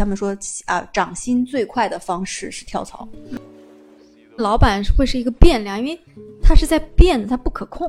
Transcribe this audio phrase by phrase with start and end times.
[0.00, 0.34] 他们说
[0.64, 3.06] 啊，涨薪最快的方式是跳槽。
[4.38, 6.00] 老板会是一个变量，因为
[6.42, 7.86] 他是在变的，他不可控。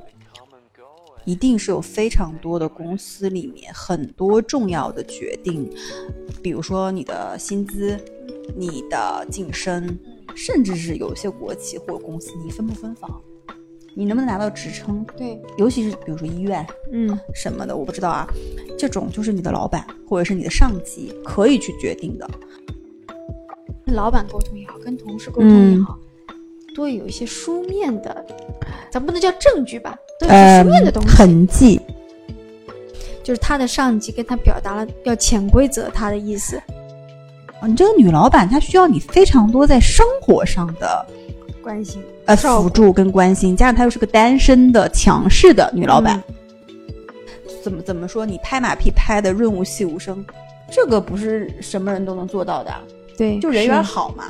[1.23, 5.71] 一定是有非常多的公司里面很多重要的决定，
[6.43, 7.97] 比如说你的薪资、
[8.57, 9.97] 你的晋升，
[10.35, 13.21] 甚至是有些国企或公司，你分不分房，
[13.93, 15.05] 你能不能拿到职称？
[15.17, 18.27] 对，尤其是比如说医院，嗯，什么的，我不知道啊。
[18.77, 22.29] 这种就是你的老板或者是你的上级可以去决定的。
[23.85, 25.97] 跟老板沟通也好，跟同事沟通也好，
[26.73, 28.25] 多有一些书面的，
[28.89, 29.95] 咱不能叫证据吧。
[30.19, 31.81] 都有书面的东西，痕迹，
[33.23, 36.61] 就是他的上级跟他表达了要潜规则他的意思。
[37.63, 41.05] 你这个女老板，她需要你非常多在生活上的
[41.61, 46.21] 关心，呃，辅助跟关心，加上她又是个单身的强势的女老板，
[47.63, 48.25] 怎么怎么说？
[48.25, 50.25] 你拍马屁拍的润物细无声，
[50.71, 52.73] 这个不是什么人都能做到的。
[53.17, 54.25] 对，就人缘好嘛。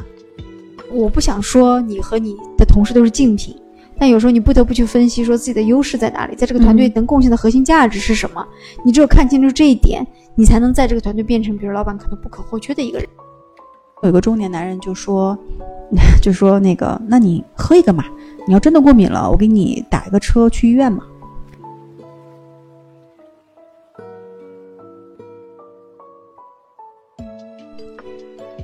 [0.91, 3.55] 我不想说你和你的同事都是竞品。
[3.97, 8.43] 但有时候你不得不去分析，说自己的优势在哪里，在这个团队能贡献的核心价值是什么？
[8.83, 13.07] 你只有看清楚这一点，你才能在这个团队变成，比如老板可能不可或缺的一个人。
[14.03, 15.37] 有个中年男人就说，
[16.23, 18.03] 就说那个，那你喝一个嘛？
[18.47, 21.03] 你要真的过敏了，我给你打一个车去医院嘛。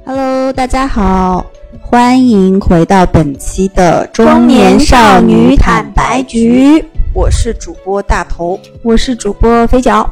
[0.04, 1.46] Hello，大家好。
[1.82, 10.10] 欢迎回到本期的中年少女坦白局，我是主播大头，我是主播肥脚，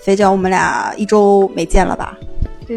[0.00, 2.16] 肥脚，我们俩一周没见了吧？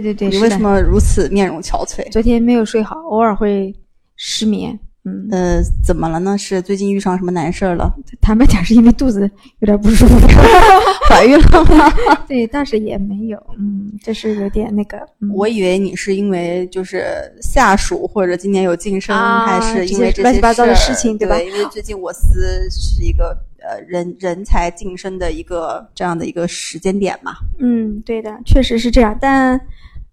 [0.02, 2.09] 对对对，你为什么如此面容憔悴？
[2.12, 3.73] 昨天没有睡好，偶尔会
[4.16, 4.78] 失眠。
[5.09, 6.38] 嗯呃，怎么了呢？
[6.38, 7.90] 是最近遇上什么难事儿了？
[8.20, 9.22] 坦白讲，是因为肚子
[9.59, 10.28] 有点不舒服，
[11.09, 11.90] 怀孕了吗？
[12.28, 15.00] 对，但是也没有，嗯，就是有点那个。
[15.34, 17.06] 我以为你是因为就是
[17.42, 21.40] 下属或者今年有晋升，还是因为乱七八糟的事情，对吧？
[21.40, 27.38] 因为最近我司是一个呃人人才晋升的一个这样的一个时间点嘛。
[27.59, 29.59] 嗯，对的，确实是这样，但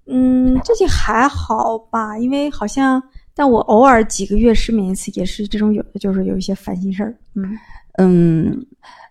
[0.07, 2.19] 嗯，最近还好吧？
[2.19, 3.03] 因为好像。
[3.37, 7.13] 但我偶尔几个月失眠一次，也是这种有的，就是有一些烦心事儿。
[7.35, 7.59] 嗯
[7.99, 8.67] 嗯，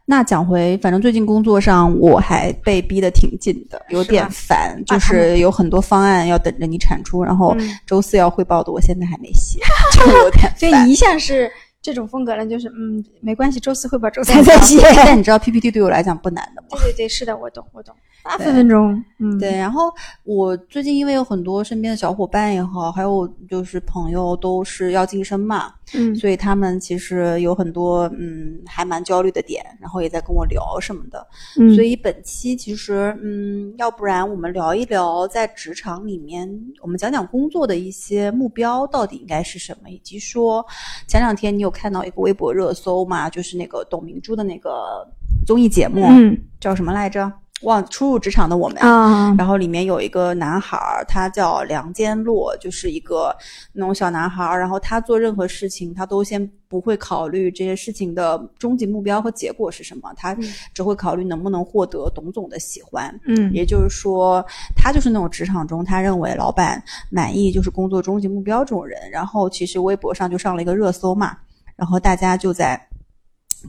[0.05, 7.53] 那讲回，反正最近工作上我还被逼得挺紧的，有点烦，就是有很多方案要等着你产出，然后
[7.85, 9.59] 周四要汇报的，我现在还没写，
[9.91, 10.57] 就有点 烦。
[10.57, 11.51] 所以一向是。
[11.83, 14.79] 这种风格呢，就是嗯，没关系，周四汇报，周三 再写。
[14.95, 16.67] 但你知道 PPT 对我来讲不难的吗？
[16.71, 17.94] 对对对，是的，我懂，我懂。
[18.25, 19.51] 八分钟，嗯，对。
[19.51, 31.28] 然后我最近因为有很多身边的小伙伴也好，还有就是朋友都是要晋升嘛，嗯，所以他们其实有很多嗯还蛮焦虑的点，然后也在跟我聊什么的。
[31.59, 36.50] 嗯，所以本期其实嗯，要不然我们聊一聊在职场里面，
[36.81, 40.66] 我们讲讲工作的一些目标到底应该是什么，以及说
[41.07, 41.73] 前两天你有。
[41.73, 45.06] 看到一个微博热搜嘛，就是那个董明珠的那个
[45.44, 47.29] 综艺节目，嗯，叫什么来着？
[47.63, 49.34] 忘初入职场的我们啊。
[49.38, 53.35] 然后里面有一个男孩儿，他叫梁坚洛，就是一个
[53.72, 54.59] 那种小男孩儿。
[54.59, 60.35] 然后他做任何事情，他都先不会考虑这些事情的终极目标和结果是什么，他
[60.74, 63.13] 只会考虑能不能获得董总的喜欢。
[63.25, 64.45] 嗯，也就是说，
[64.75, 69.00] 他就是那种职场中他认为老板满意就是工作终极目标这种人。
[69.12, 71.38] 然后其实微博上就上了一个热搜嘛。
[71.75, 72.80] 然后大家就在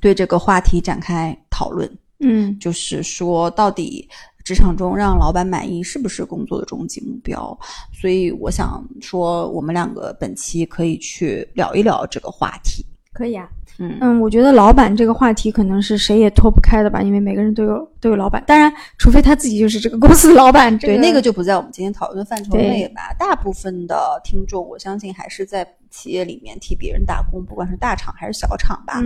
[0.00, 1.91] 对这个话题展开讨论，
[2.24, 4.08] 嗯，就是说到底
[4.42, 7.56] 职场中让老板满意是不是工作的终极目标？
[7.92, 12.84] 所以我想说，我们两个本期可以去聊一聊这个话题。
[13.12, 13.48] 可以啊，
[13.78, 20.76] 嗯嗯，我觉得老板这个话题可能是谁也脱不开的吧，因为每个人都有都有老板，当然，除非他自己就是这个公司的老板。
[20.78, 23.14] 对，那个就不在我们今天讨论的范畴内吧。
[23.18, 25.66] 大部分的听众，我相信还是在。
[25.94, 29.00] 企业里面替别人打工，不管是大厂还是小厂吧。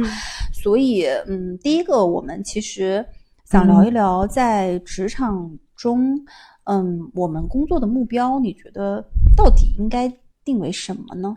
[0.54, 3.04] 所以，嗯，第一个，我们其实
[3.44, 6.18] 想聊一聊在职场中，
[6.64, 9.04] 嗯，我们工作的目标，你觉得
[9.36, 10.10] 到底应该
[10.42, 11.36] 定为什么呢？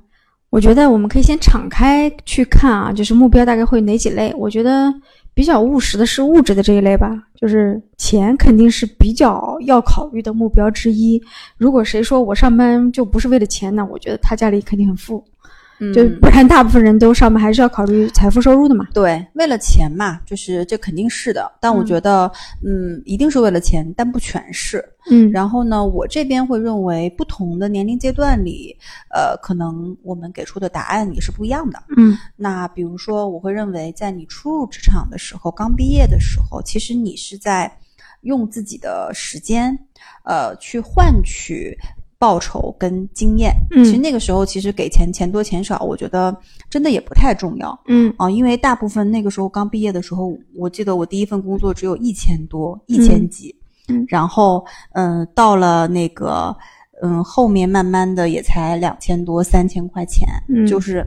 [0.51, 4.33] 我觉得我们可以先敞开去看啊，就是目标大概会有哪几类？
[4.37, 4.93] 我觉得
[5.33, 11.23] 比较务实的是物质的这一类吧，就是钱肯定是比较要考虑的目标之一。
[11.57, 13.85] 如果谁说我上班就不是为了钱那？
[13.85, 15.23] 我觉得他家里肯定很富。
[15.93, 18.87] 就不然，大部分人都上班还是要考虑财富收入的嘛。
[18.93, 21.51] 对，为了钱嘛，就是这肯定是的。
[21.59, 22.31] 但我觉得，
[22.63, 24.83] 嗯，一定是为了钱，但不全是。
[25.09, 25.31] 嗯。
[25.31, 28.77] 然后呢，我这边会认为，不同的年龄阶段里，
[29.09, 31.81] 呃，可能我们给出的答案也是不一样的。
[31.97, 32.15] 嗯。
[32.35, 37.71] 那比如说，我会认为，在你初入职场的时候，刚毕业的时候，其实你是在
[38.21, 39.77] 用自己的时间，
[40.25, 41.75] 呃，去换取。
[42.21, 43.51] 报酬跟经验。
[43.71, 46.35] 嗯，其实那个时候其实给钱钱多钱少，我觉得
[46.69, 47.75] 真的也不太重要。
[47.87, 53.55] 嗯啊，因为大部分那个时候刚毕业的时候，我记得我第一份工作只有一千多，一千几。
[53.87, 54.63] 嗯，然后
[54.93, 56.55] 嗯，到了那个
[57.01, 61.03] 嗯后面慢慢的也才两千多三千块钱，嗯，就是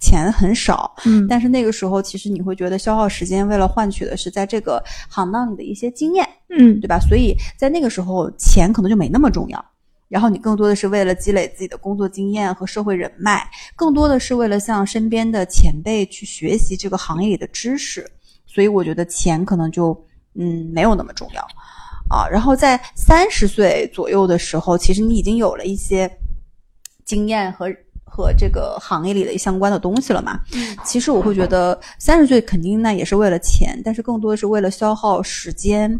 [0.00, 0.92] 钱很少。
[1.04, 6.26] 嗯，但是那个时候其实你会觉得消耗时间，为了换取的是在这个行当里的一些经验。
[6.50, 6.98] 嗯，对吧？
[6.98, 9.64] 所以在那个时候，钱可能就没那么重要。
[10.08, 18.08] 然后你更多的是为了积累自己的工作经验和社会人脉，更多的是为了向身边的前辈去学习这个行业里的知识。
[18.46, 19.92] 所以我觉得钱可能就
[20.34, 21.42] 嗯没有那么重要
[22.08, 22.28] 啊。
[22.28, 26.10] 然后在三十岁左右的时候，其实你已经有了一些
[27.04, 27.66] 经验和。
[28.08, 30.40] 和这个行业里的相关的东西了嘛？
[30.86, 35.94] 其实我会觉得三十岁肯定那也是为了钱，但是更多的是为了消耗时间，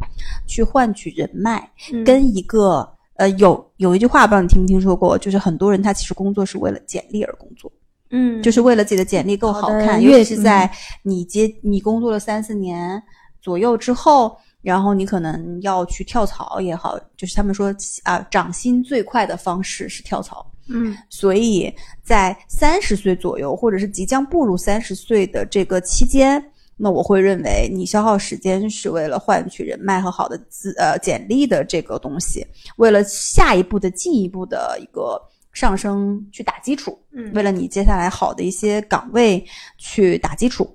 [0.47, 1.71] 去换取人脉，
[2.07, 7.71] 跟一个呃有有一句话不知道你听没听说过，就是很多人他其实工作是为了简历而工作，
[8.11, 10.71] 嗯，就是为了自己的简历更好看，尤其是在
[11.03, 13.03] 你接你工作了三四年
[13.41, 17.75] 左右之后，然后你可能要去跳槽也好，就是他们说
[18.05, 20.45] 啊涨薪最快的方式是跳槽。
[20.69, 21.73] 嗯，所以
[22.03, 26.45] 在三十岁左右，或者是即将步入三十岁的这个期间，
[26.79, 32.47] 那我会认为你消耗时间是为了换取人脉和好的资呃简历的这个东西，
[32.77, 35.19] 为了下一步的进一步的一个
[35.53, 39.43] 上升去打基础，嗯，为了你接下来好的一些岗位
[39.79, 40.69] 去打基础，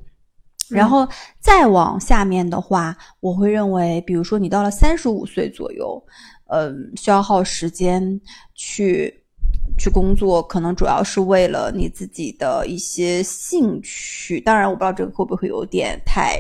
[0.70, 1.08] 然后
[1.40, 6.04] 再往下面的话，我会认为，比如说你到了三十五岁左右，
[6.48, 8.20] 嗯，消耗时间
[8.56, 9.21] 去。
[9.82, 16.40] 去工作可能主要是为了你自己的一些兴趣，当然我不知道这个会不会有点太，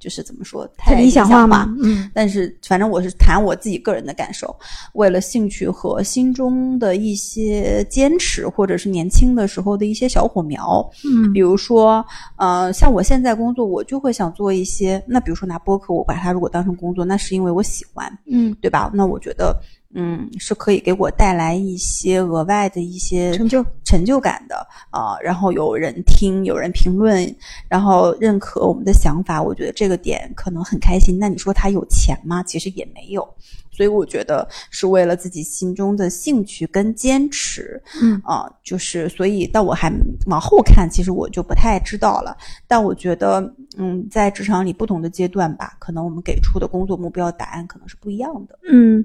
[0.00, 1.72] 就是怎么说太理想化嘛。
[1.80, 4.52] 嗯，但是反正我是谈我自己个人的感受，
[4.94, 10.84] 为了兴趣和心中的一些坚持，或者是年轻的时候的一些小火苗。
[11.04, 12.04] 嗯，比如说，
[12.38, 15.00] 呃，像我现在工作，我就会想做一些。
[15.06, 18.90] 那比如说拿播客，我把它如果当成工作，那是因为我喜欢，嗯，对吧？
[18.92, 19.56] 那我觉得。
[19.94, 24.56] 嗯，是可以给我带来一些额外的一些成就成就感的
[24.90, 25.16] 啊。
[25.22, 27.34] 然后有人听，有人评论，
[27.68, 31.18] 然后认可我们的想法，我觉得这个点可能很开心。
[31.18, 32.42] 那你说他有钱吗？
[32.42, 33.26] 其实也没有。
[33.70, 37.80] 所以我觉得是为了自己心中的兴趣跟坚持。
[38.02, 39.88] 嗯啊，就是所以，到我还
[40.26, 42.36] 往后看，其实我就不太知道了。
[42.66, 43.40] 但我觉得，
[43.76, 48.58] 嗯，在职场里不同的阶段吧，可能我们给出的工作目标答案可能是不一样的。
[48.68, 49.04] 嗯。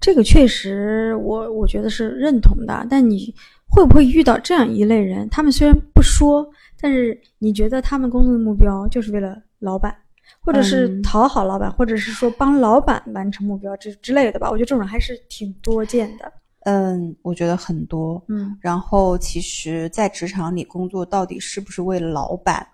[0.00, 2.86] 这个确实，我我觉得是认同的。
[2.90, 3.34] 但你
[3.66, 5.28] 会不会遇到这样一类人？
[5.30, 6.46] 他们虽然不说，
[6.80, 9.96] 但是你觉得他们工作的目标就是为了老板，
[10.40, 14.50] 或者是讨好老板，或者是说帮老板完成目标之之类的吧？
[14.50, 16.30] 我觉得这种还是挺多见的。
[16.66, 18.22] 嗯，我觉得很多。
[18.28, 22.66] 嗯，然后其实，在职场里工作到底是不是为了老板？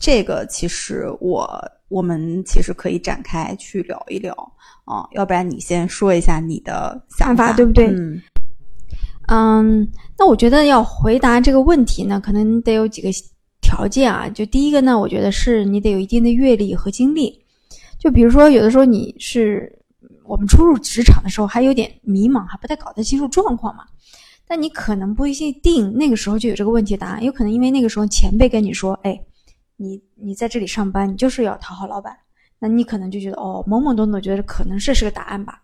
[0.00, 4.32] 这个其实我我们其实可以展开去聊一聊
[4.84, 7.86] 啊，要不然你先说一下你的想法，对不对？
[7.86, 8.20] 嗯
[9.28, 9.88] 嗯，
[10.18, 13.08] 那我觉得要回答这个问题呢，可能得有几个
[13.60, 14.28] 条件啊。
[14.28, 17.38] 就第一个呢，我觉得是你得有一定的阅历和经历。
[17.98, 19.70] 就比如说，有的时候你是
[20.24, 23.84] 我们初入职场的时候还有点迷茫，还不太搞得清楚状况嘛。
[24.46, 29.18] 但你可能不一定那个时候就有这个问题答案，有可能因为那个时候前辈跟你说，哎。
[29.80, 32.14] 你你在这里上班，你就是要讨好老板，
[32.58, 35.62] 那你可能就觉得哦，懵懵懂懂，觉得可能这是个答案吧。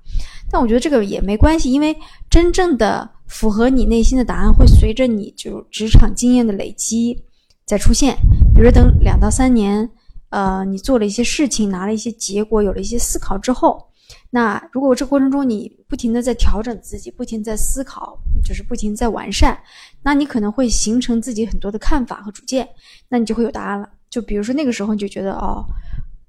[0.51, 1.97] 但我觉得这个也没关系，因为
[2.31, 7.21] 真正的符合你内心的答案会随着你就职场经验的累积
[7.67, 8.17] 再出现。
[8.55, 9.91] 比如等两到三年，
[10.29, 13.85] 呃，你做了一些事情，拿了一些结果，有了一些思考之后，
[14.31, 19.59] 那如果这过程中你不停的在调整自己，不停在思考，就是不停在完善，
[20.05, 22.69] 那你可能会形成自己很多的看法和主见，
[23.09, 23.89] 那你就会有答案了。
[24.15, 25.67] 就比如说那个时候你就觉得哦，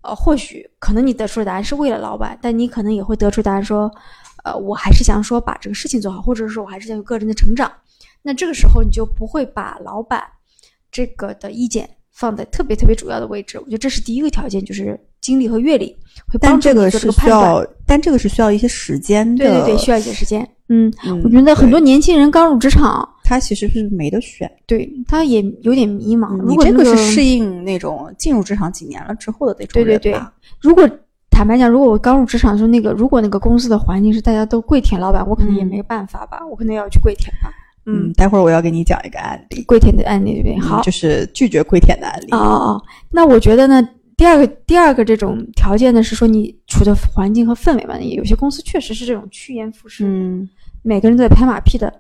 [0.01, 3.91] 呃，或许可能你得出的答案是为了老板，但你可能也会得出答案说，
[4.43, 7.71] 呃，我还是想说把这个事情做好，或者说我还是想有个人的成长。
[8.23, 10.23] 那这个时候你就不会把老板
[10.91, 13.59] 这个的意见放在特别特别主要的位置。
[13.59, 15.95] 我觉得这是第一个条件，就是经历和阅历
[16.27, 17.67] 会帮助你做这个判断。
[17.85, 20.54] 但这个是需要一些时间的，对对对，需要一些时间。
[20.69, 20.91] 嗯，
[21.23, 23.07] 我觉得很多年轻人刚入职场。
[23.23, 26.39] 他其实是没得选，对他也有点迷茫。
[26.45, 30.31] 你这个是适应那种进入职场几年了之后的那种人吧？
[30.61, 30.87] 如果
[31.31, 37.49] 坦白讲，如果我刚入职场的时候，那个如果那个公司的环境是大家都跪舔老板，我可能也没办法吧，我可能要去跪舔吧。
[37.87, 40.59] 嗯，待会儿我要给你讲一个案例，跪舔的案例对不对？
[40.59, 42.27] 好，就是拒绝跪舔的案例。
[42.29, 47.99] 哦哦哦，那我觉得呢，第二个第二个这种条件呢，是说你处的环境和氛围嘛。
[47.99, 50.05] 有些公司确实是这种趋炎附势。
[50.05, 50.49] 嗯。
[50.81, 51.91] 每个人都在拍马屁的。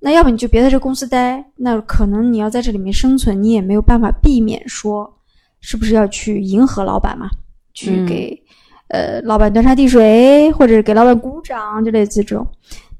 [0.00, 5.08] 那要不你就别在这公司待，那可能你要在这里面生存，你也没有办法避免说，
[5.60, 7.30] 是不是要去迎合老板嘛？
[7.72, 8.36] 去给
[8.88, 12.44] 呃老板端茶递水，或者给老板鼓掌，就类似这种。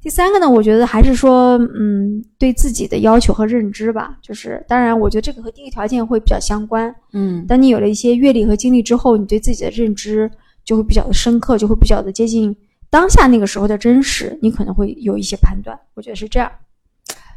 [0.03, 4.17] 第三个呢，我觉得还是说，嗯，对自己的要求和认知吧。
[4.21, 6.93] 就是当然，我觉得这个和第一个条件会比较相关。
[7.13, 10.29] 嗯，当你有了一些阅历和经历之后，你对自己的认知
[10.65, 12.53] 就会比较的深刻，就会比较的接近
[12.89, 15.79] 当下那个时候的真实，你可能会有一些判断。
[15.93, 16.51] 我觉得是这样。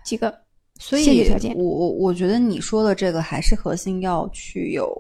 [0.04, 0.34] 几个，
[0.80, 4.92] 所以我我我觉得你说的这个还是核心要去有，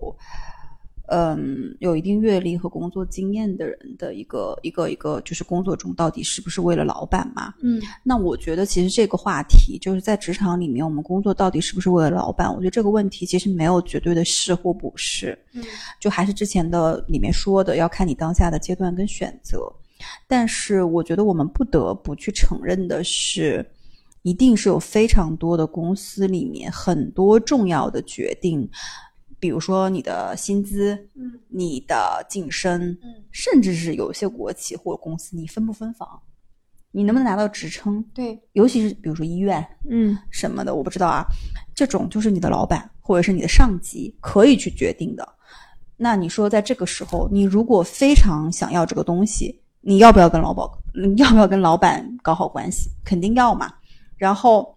[1.08, 7.54] 嗯，有一定阅历和工作经验的人的一个一个一个，就是工作中到底是不是为了老板嘛？
[7.62, 12.48] 嗯，那我觉得其实这个话题就是在职场里面，我们工作到底是不是为了老板？
[12.52, 15.62] 我觉得这个问题其实没有绝对的是或不是，嗯，
[16.00, 19.72] 就还是之前的里面说的，要看你当下的阶段跟选择。
[20.26, 23.64] 但是我觉得我们不得不去承认的是。
[24.22, 28.68] 一定是有非常多的公司里面很多重要的决定，
[29.38, 36.08] 比如说你的薪资，嗯，你的晋升，嗯，甚至是有些国企或者公司，你分不分房，
[36.90, 41.24] 你能不能拿到职称，对，尤其是比如说医院，嗯，什么的，我不知道啊，
[41.74, 45.28] 这种就是你的老板或者是你的上级可以去决定的。
[45.96, 50.68] 那你说在这个时候，你如果非常想要这个东西，你要不要跟老板，
[51.16, 52.90] 要不要跟老板搞好关系？
[53.04, 53.72] 肯定要嘛。
[54.16, 54.76] 然后，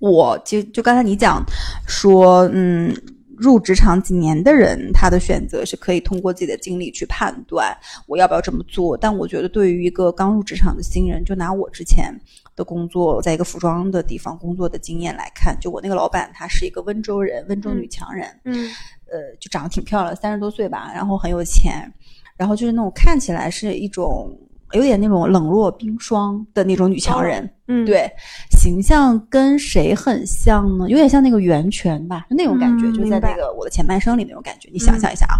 [0.00, 1.42] 我就就刚才你讲
[1.86, 2.94] 说，嗯，
[3.38, 7.76] 入职场几年的人，他的选择是可以通过自己的经历去判断
[8.06, 8.96] 我要不要这么做。
[8.96, 12.14] 但我觉得，对于一个刚入职场的新人，就拿我之前
[12.54, 18.70] 的工作，在一个服装的地方工作的经验来看，就我那个老板，她是一个温州人，温州女强人，嗯，
[19.06, 21.92] 呃，就长得挺漂亮，三十多岁吧，然后很有钱，
[22.36, 24.36] 然后就是那种看起来是一种。
[24.74, 28.10] 有点那种冷若冰霜的那种女强人，嗯，对，
[28.50, 30.88] 形象跟谁很像呢？
[30.88, 34.68] 有点像那个袁泉吧，就那种感觉，就在那个我的前半生里那种感觉。
[34.72, 35.38] 你想象一下啊，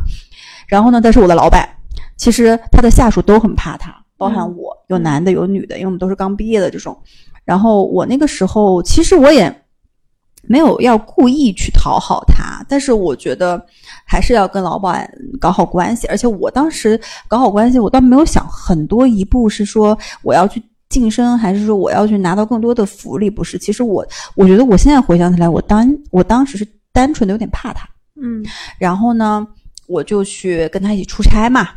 [0.67, 1.69] 然后呢，但是我的老板，
[2.17, 6.97] 其实他的下属都很怕他，包含我，有男的有女的，因为我们都是刚毕业的这种。
[7.45, 9.64] 然后我那个时候，其实我也。
[10.47, 13.61] 没有要故意去讨好他，但是我觉得
[14.07, 15.09] 还是要跟老板
[15.41, 16.07] 搞好关系。
[16.09, 23.31] 而且我当时搞好关系，我倒没有想很多一步是说我要去晋升，还是说我要去拿到更多的福利？
[23.31, 27.89] 不是，其实我我觉得我现在回想起来，我当我当时是单纯的有点怕他，
[28.21, 28.45] 嗯，
[28.79, 29.47] 然后呢，
[29.89, 31.69] 我就去跟他一起出差嘛。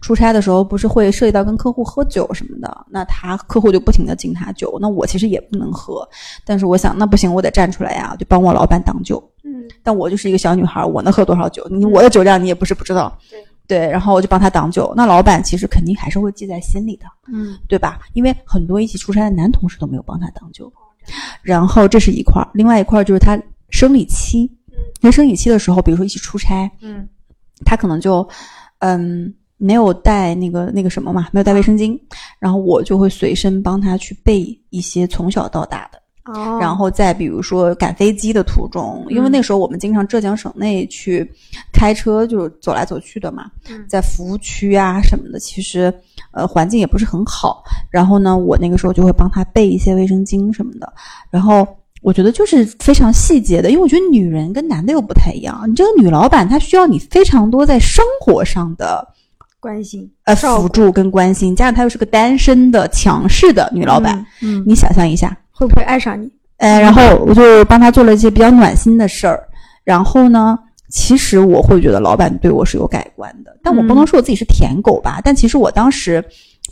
[0.00, 6.06] 出差的时候不是会涉及到跟客户喝酒什么的，那他客户就不停的敬他酒，那我其实也不能喝，
[6.44, 9.22] 但是我想那不行，我得站出来呀，就帮我老板挡酒。
[9.44, 11.66] 嗯，但我就是一个小女孩，我能喝多少酒？
[11.70, 13.16] 你我的酒量你也不是不知道。
[13.30, 17.98] 对对，然后我就帮他挡酒，那老板其实肯定还是会记在心里的，嗯，对吧？
[18.12, 20.70] 因为很多一起出差的男同事都没有帮他挡酒。
[21.42, 27.08] 然后这是一块儿，另外一块儿就是他生理期，因为生理期的时候，比如说一起出差，嗯，
[27.64, 28.28] 他可能就
[28.80, 29.34] 嗯。
[29.62, 31.96] 没有带那个那个什么嘛，没有带卫生巾，
[32.40, 36.02] 然后我就会随身帮他去备一些从小到大的。
[36.24, 41.28] 哦，然后再比如说赶飞机的途中，因为那时候我们经常浙江省内去
[41.72, 43.44] 开车，就是走来走去的嘛，
[43.88, 45.92] 在服务区啊什么的，其实
[46.32, 47.62] 呃环境也不是很好。
[47.90, 50.92] 然后呢，我那个时候就会帮他备一些卫生巾什么的。
[51.30, 51.66] 然后
[52.02, 59.06] 我觉得就是非常细节的，因为我觉得女人跟男的又不太一样，你这个女老板她需要你非常多在生活上的。
[59.62, 66.28] 关心，呃，辅助跟关心，加上她又是个单身的强势的女老板，嗯，你想象一下，会不会爱上你？
[66.56, 69.48] 呃，然后我就帮她做了一些比较暖心的事儿。
[69.84, 75.20] 然后呢，其实我会觉得老板对我是有改观的，但我不能说我自己是舔狗吧。
[75.22, 76.24] 但其实我当时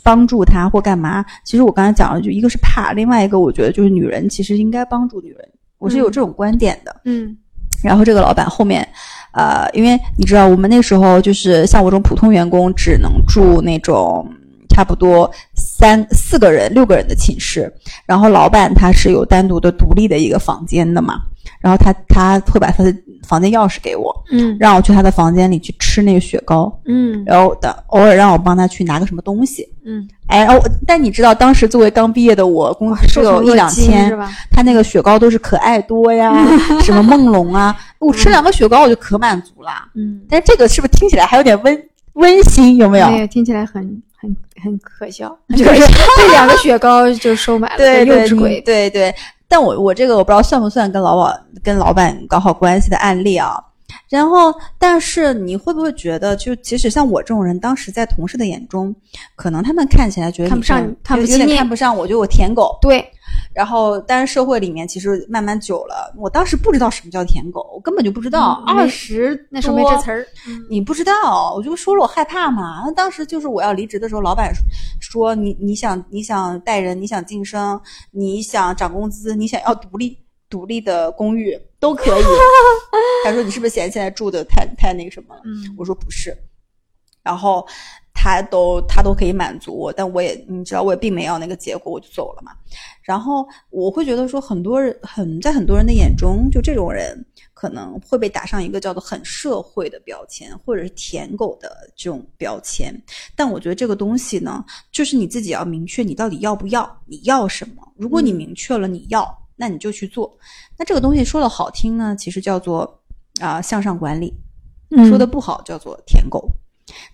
[0.03, 6.93] 帮助她或干嘛，其实我刚才讲了，就一个是怕，另外一个我觉得就是女人其实应该帮助女人，我是有这种观点的。
[7.05, 7.37] 嗯，
[7.83, 8.87] 然后这个老板后面。
[9.33, 14.29] 呃，因为你知道，我们那时候就是像我这种普通员工，只能住那种
[14.67, 15.31] 差不多
[15.81, 17.73] 三四个人、六个人的寝室。
[18.05, 21.15] 然后老板他是有单独的、独立的一个房间的嘛。
[21.59, 22.93] 然后他他会把他的
[23.27, 34.11] 房间钥匙给我，嗯，让我去他的房间里去吃那个雪糕，嗯，然后的偶尔让我帮他去拿个什么东西，嗯，哎，哦，但你知道当时作为刚毕业的我，工资只有一两千，
[34.51, 36.31] 他那个雪糕都是可爱多呀，
[36.81, 41.83] 什么梦龙啊，我吃两个雪糕我就可满足了，嗯，但这个是不是听起来还有点温
[42.13, 42.77] 温馨？
[42.77, 43.07] 有没有？
[43.07, 44.01] 没有，听起来很
[44.63, 45.63] 很很可笑， 就是
[46.17, 49.13] 这两个雪糕就收买了，对幼稚鬼，对对。
[49.47, 53.57] 但我我这个我不知道算不算跟老板跟老板搞好关系的案例啊？
[54.11, 58.93] 然后，但是你会不会觉得，就其实像我这种人，当时在同事的眼中，
[59.37, 62.77] 可能他们看起来觉得看不上你，看不有点看不上我，觉得我舔狗。
[62.81, 63.09] 对。
[63.53, 68.61] 然后，但是社会里面其实慢慢久了，我当时不知道什么叫舔狗，我根本就不知道。
[68.67, 70.27] 二十那时候没这词儿，
[70.69, 72.83] 你不知道，我就说了我害怕嘛。
[72.85, 74.51] 那当时就是我要离职的时候，老板
[74.99, 77.79] 说你你想你想带人，你想晋升，
[78.11, 80.17] 你想涨工资，你想要独立
[80.49, 82.23] 独立的公寓都可以。
[83.23, 85.41] 他说你是不是嫌现在住的太太那个什么了？
[85.77, 86.35] 我说不是。
[87.23, 87.65] 然后。
[88.13, 92.51] 他都他都可以满足我，但我也你知道，我也并没要那个结果，我就走了嘛。
[93.01, 102.93] 然后我会觉得说，很多人很在很多人的眼中，就这种人可能会被打上一个叫做很社会的标签，或者是舔狗的这种标签。
[103.33, 107.75] 但我觉得这个东西呢，就是你自己要明确你到底要不要，你要什么。
[107.95, 109.25] 如果你明确了你要，
[109.55, 110.37] 那你就去做。
[110.77, 113.00] 那这个东西说的好听呢，其实叫做
[113.39, 114.33] 啊向上管理；
[115.07, 116.49] 说的不好叫做舔狗。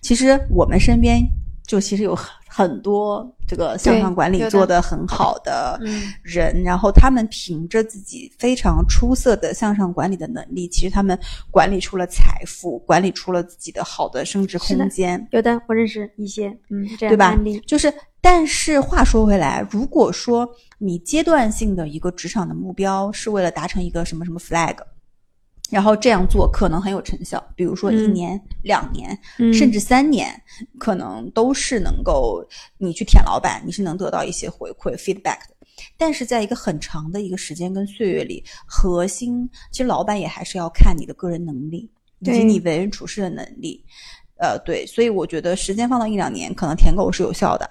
[0.00, 1.22] 其实我们身边
[1.66, 5.78] 就其实有很多这个向上管理做得很好的
[6.22, 11.16] 人，然后他们凭着自己非常出色的向上管理的能力，其实他们
[11.50, 15.24] 管理出了财富，管理出了自己的好的升值空间。
[15.30, 17.38] 有的，我认识一些，嗯，对吧？
[17.66, 20.48] 就是，但是话说回来，如果说
[20.78, 24.74] 你阶段性的一个职场的目标是为了达成一个什么什么 flag。
[25.70, 29.18] 然后这样做可能很有成效，比如说一年、两年，
[29.52, 30.30] 甚至三年，
[30.78, 32.42] 可能都是能够
[32.78, 35.54] 你去舔老板，你是能得到一些回馈 feedback 的。
[35.96, 43.84] 但是在一个很长的一个时间跟岁月里，核心其实老板也还是要看你的个人能力以及你为人处事的能力。
[44.38, 47.68] 呃，对，所以我觉得时间放到一两年，可能舔狗是有效的，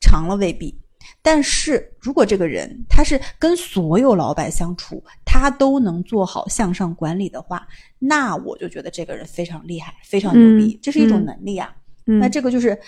[0.00, 0.76] 长了未必。
[1.22, 7.66] 但是如果这个人他是跟所有老板相处，他都能做好向上管理的话，
[7.98, 11.74] 那我就觉得这个人非常厉害，非常牛逼，这是一种能力啊。
[12.04, 12.78] 那这个就是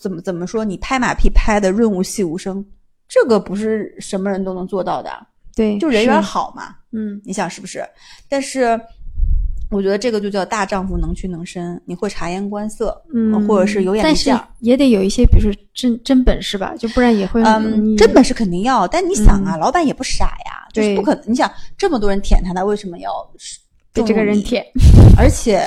[0.00, 2.64] 怎么怎么说，你拍马屁拍的润物细无声，
[3.08, 5.10] 这个不是什么人都能做到的。
[5.54, 6.76] 对，就人缘好嘛。
[6.92, 7.84] 嗯，你想是不是？
[8.28, 8.80] 但是。
[9.70, 17.40] 我觉得这个就叫大丈夫能屈能伸，你会察言观色，嗯，或者是有眼力见，也得有一些，比如说真真本事吧，就不然也会。
[17.44, 21.24] 嗯，真本事肯定要，但你想啊，老板也不傻呀，就是不可能。
[21.28, 23.10] 你想这么多人舔他，他为什么要
[23.92, 24.64] 被这个人舔？
[25.16, 25.62] 而且，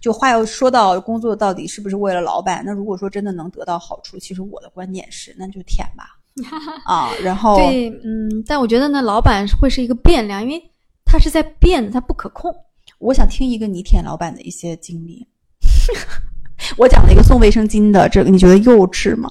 [0.00, 2.62] 就话又说到工作到底是不是为了老板？
[2.64, 6.04] 那如果说真的能得到好处，其实我的观点是，那就舔吧。
[6.84, 10.62] 啊，然后对，嗯，但我觉得呢，老板会是一个变量，因为
[11.06, 12.54] 他是在变，他不可控。
[12.98, 15.26] 我想听一个你舔老板的一些经历。
[16.76, 19.30] 我讲了一个送卫生巾的，这个你觉得幼稚吗？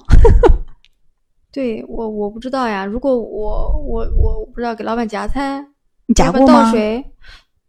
[1.52, 2.84] 对我我不知道呀。
[2.84, 5.64] 如果我我我不知道给老板夹菜，
[6.06, 6.64] 你夹过吗？
[6.64, 7.04] 倒水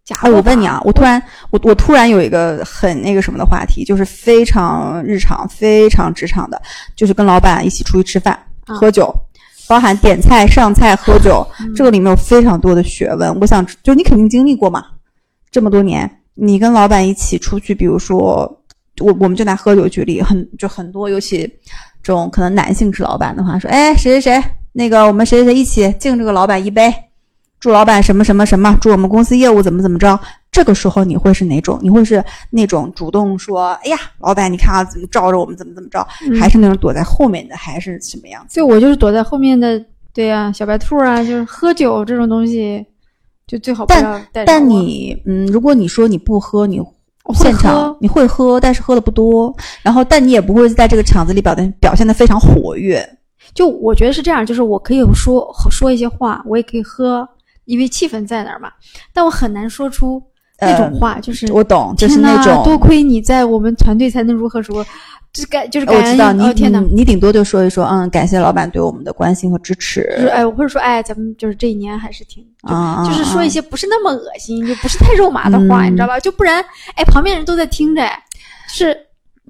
[0.03, 0.15] 夹。
[0.21, 6.61] 哎，我问你啊，我突然我我突然有一个很那个什么的话题，就是非常日常、非常职场的，
[6.95, 9.13] 就是跟老板一起出去吃饭、喝酒，
[9.67, 13.37] 包含点菜、上菜、喝酒，这个里面有非常多的学问。
[13.39, 14.85] 我想，就你肯定经历过嘛。
[15.51, 18.43] 这么多年，你跟老板一起出去，比如说
[18.99, 21.41] 我，我们就拿喝酒举例，很就很多，尤其
[22.03, 26.93] 这种可能男性是老板的话，说，哎，谁谁谁，那个我们谁谁谁一起敬这个老板一杯，
[27.59, 30.19] 祝老板什么什么什么，祝我们公司业务怎么怎么着。
[30.51, 31.77] 这个时候你会是哪种？
[31.83, 36.05] 你会是那种主动说，哎呀，老板你看啊，怎么罩着我们，怎么怎么着，
[36.39, 38.55] 还是那种躲在后面的，还是什么样子？
[38.55, 39.79] 就我就是躲在后面的，
[40.13, 42.85] 对呀，小白兔啊，就是喝酒这种东西。
[43.47, 46.81] 就最好不要但但你嗯，如果你说你不喝，你
[47.33, 49.55] 现场你会喝，但是喝的不多。
[49.81, 53.03] 然后，但你也不会在这个场子里表现表现的非常活跃。
[53.53, 57.27] 就我觉得是这样，就是我可以说说一些话，我也可以喝，
[57.65, 58.69] 因为气氛在那儿嘛。
[59.13, 60.21] 但我很难说出
[60.59, 64.85] 那种话，就是我懂，就是那种多亏你在我们团队才能如何说。
[65.37, 70.01] 就是感就是我知道你你你顶多就说一说，嗯，感谢老板对我们的关心和支持。
[70.15, 72.43] 就是哎，或者说哎，咱们就是这一年还是挺，
[73.05, 76.19] 就是说一些不是那么恶心，就不是太肉麻的话，你知道吧？
[76.19, 76.63] 就不然
[76.95, 78.01] 哎，旁边人都在听着，
[78.67, 78.97] 是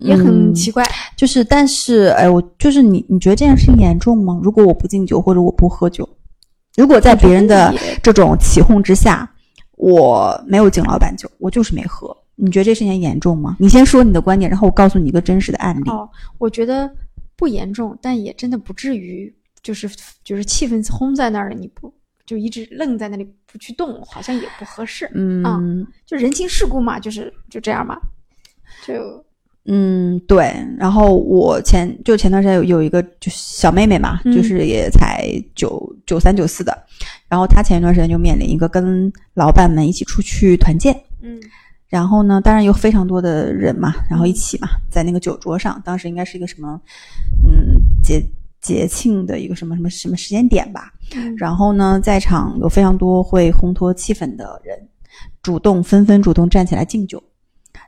[0.02, 0.86] 也很奇怪。
[1.16, 4.38] 就是但是哎，我就是你，你觉得这件事情严重吗？
[4.44, 6.08] 如果我不敬酒或者我不喝酒，
[6.76, 7.74] 如果在别人的
[8.04, 9.32] 这种起哄之下，
[9.78, 12.14] 我没有敬老板酒，我就是没喝。
[12.40, 13.58] 你觉得这事情严重吗？
[13.60, 15.90] 你先说你的观点，然后我告诉你一个真实的案例。
[15.90, 16.90] 哦，我觉得
[17.36, 19.90] 不严重，但也真的不至于，就是
[20.24, 21.92] 就是气氛轰在那儿了，你不
[22.28, 25.10] 就一直愣在那里不去动，好像也不合适。
[25.16, 27.98] 嗯，就人情世故嘛，就是就这样嘛。
[28.86, 29.26] 就
[29.66, 30.54] 嗯，对。
[30.78, 36.86] 然后我前就前段时间有有一个就小妹妹嘛，就是也才九九三九四的，
[37.28, 40.94] 然后她前一段时间就面临一个跟老板们一起出去团建。
[41.24, 41.40] 嗯。
[41.90, 46.80] 然后呢，当然有非常多的人嘛，然后一起嘛，在那个酒桌上，当时应该是一个什么，
[47.46, 48.22] 嗯，节
[48.62, 50.92] 节庆的一个什么什么什么时间点吧。
[51.38, 54.78] 然后呢，在场有非常多会烘托气氛的人，
[55.42, 57.24] 主动纷纷主动站起来敬酒，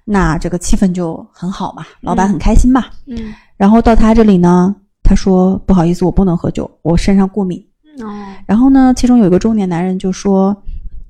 [0.06, 2.86] 那这个气氛就很好嘛，老板很开心嘛。
[3.06, 3.34] 嗯。
[3.58, 7.60] 然后到他这里呢，他说不好意思，我不能喝酒，我身上过敏。
[8.02, 8.08] 哦。
[8.46, 10.56] 然后呢，其中有一个中年男人就说，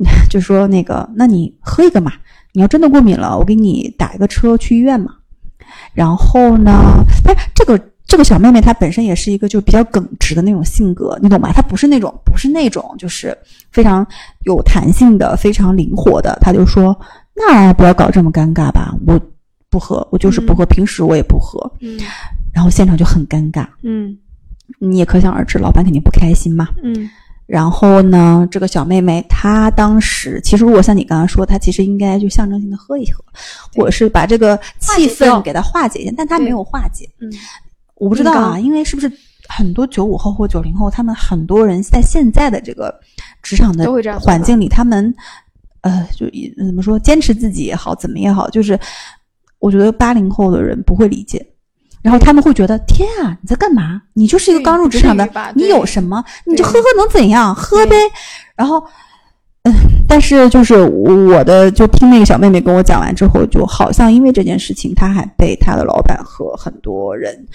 [0.30, 2.14] 就说那个，那你喝一个嘛。
[2.52, 5.12] 你要真的过敏了，我给你打一个车去医院嘛。
[5.94, 11.52] 然后呢，哎，这个这个小妹妹她本身也是一个就比较耿直的那种性格，你懂吧？
[11.54, 13.38] 她不是那种不是那种就是
[13.72, 14.06] 非常
[14.46, 16.36] 有弹性的、非常灵活的。
[16.42, 17.00] 她就说
[17.38, 19.20] ：“那不要搞这么尴尬吧，我
[19.70, 22.00] 不喝，我就是不喝，平时我也不喝。”嗯。
[22.52, 23.68] 然后现场就很尴尬。
[23.84, 24.18] 嗯。
[24.80, 26.68] 你也可想而知，老板肯定不开心嘛。
[26.84, 27.08] 嗯。
[27.50, 33.24] 然后呢，这个小妹妹她当时其实，如果像你刚刚说，她其实应该就象征性的喝一喝，
[33.76, 37.10] 或者是把这个气氛给她化解一下，但她没有化解。
[37.20, 37.28] 嗯，
[37.96, 39.12] 我不知道啊，因为是不是
[39.48, 42.94] 很多九五后或九零后，他们很多人在现在的这个
[43.42, 45.12] 职场的环境里，他们
[45.82, 46.28] 呃，就
[46.64, 48.80] 怎么说，坚持自己也好，怎么也好，就是
[49.58, 51.44] 我觉得八零后的人不会理解。
[52.02, 54.02] 然后他们会觉得天啊，你在干嘛？
[54.14, 56.24] 你就是一个刚入职场的，你有什么？
[56.46, 57.54] 你就喝喝能怎样？
[57.54, 57.96] 喝呗。
[58.56, 58.82] 然后，
[59.64, 59.74] 嗯，
[60.08, 67.46] 但是就是我的，就听那个小妹妹跟我讲完之后，就好像因为这件事情，她还被她的老板和很多人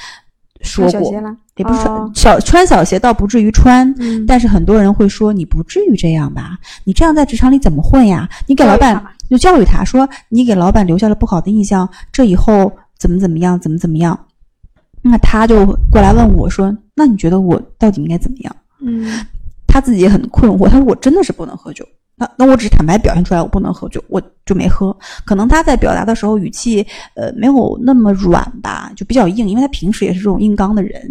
[0.63, 1.13] 说过，
[1.57, 3.95] 也不是穿小穿小鞋倒不至于穿，
[4.27, 6.59] 但是很多人会说你不至于这样吧？
[6.85, 8.29] 你这样在职场里怎么混呀？
[8.47, 14.19] 你给老板就教育他说，你给老板留下了不好的印象，这以后怎么怎么样，怎么怎么样。
[15.05, 19.07] 那他就过来问我说：“那你觉得我到底应该怎么样？”嗯，
[19.67, 20.67] 他自己也很困惑。
[20.69, 21.87] 他说：“我真的是不能喝酒。
[22.17, 24.97] 那那我只是坦白表现出来，我不能喝酒，我就没喝。
[25.27, 26.87] 可能他在表达的时候语气
[27.17, 31.03] 呃没有那么软吧，就比较硬，因为他平时也是这种硬刚的人，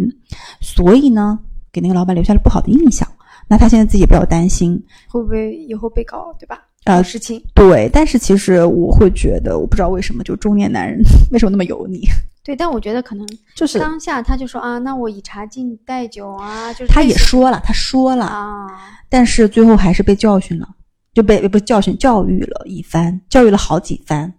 [0.61, 1.37] 所以呢，
[1.71, 3.07] 给那个老板留下了不好的印象。
[3.47, 6.61] 那他现在自己也比较担心，会不会以后被告，对吧？
[6.85, 7.89] 呃，事情对。
[7.91, 11.01] 但是其实我会觉得，我不知道为什么，就中年男人
[11.31, 12.01] 为什么那么油腻。”
[12.43, 13.25] 对，但我觉得可能
[13.55, 18.67] 就是当下他就说啊，那我以茶敬代酒啊，就是他也说了，他说了啊，
[19.07, 20.67] 但是最后还是被教训了，
[21.13, 24.33] 就被不教训教育了一番，教育了好几番，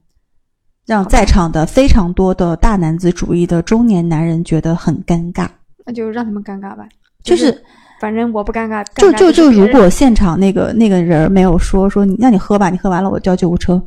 [0.84, 5.48] 让在场的非常多的大男子主义的中年男人觉得很尴尬。
[5.86, 6.86] 那就让他们尴尬吧，
[7.22, 7.62] 就是
[8.00, 8.84] 反正我不尴尬。
[8.96, 13.82] 就就就如果现场那个那个人没有说说你，那你喝吧，你喝完了我叫救护车，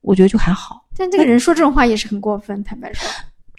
[0.00, 0.84] 我觉得就还好。
[0.96, 3.08] 但这个人说这种话也是很过分，坦白说。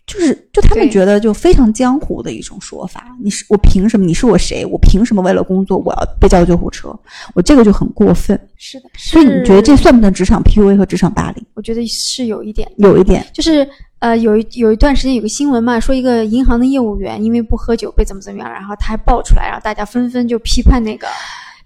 [0.07, 3.05] 就是，就他们觉得就非常江湖的一种说法。
[3.23, 4.05] 你是我凭什么？
[4.05, 4.65] 你是我谁？
[4.65, 6.93] 我凭什么为了工作我要被叫救护车？
[7.33, 8.37] 我这个就很过分。
[8.57, 11.45] 是的，所以你觉得这算不算职场 PUA 和职场霸凌？
[11.53, 13.25] 我觉得是有一点，有一点。
[13.31, 13.65] 就是
[13.99, 21.07] 呃，有一有一段时间有个新闻嘛，说一个银行的业务员因为不喝酒被怎么怎么样，然后他还爆出来，然后大家纷纷就批判那个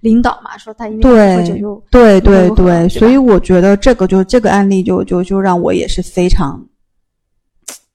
[0.02, 2.88] 领导嘛，说他因为不喝酒就对对对。
[2.90, 6.64] 所以我觉得这个就这个案例就就就让我也是非常。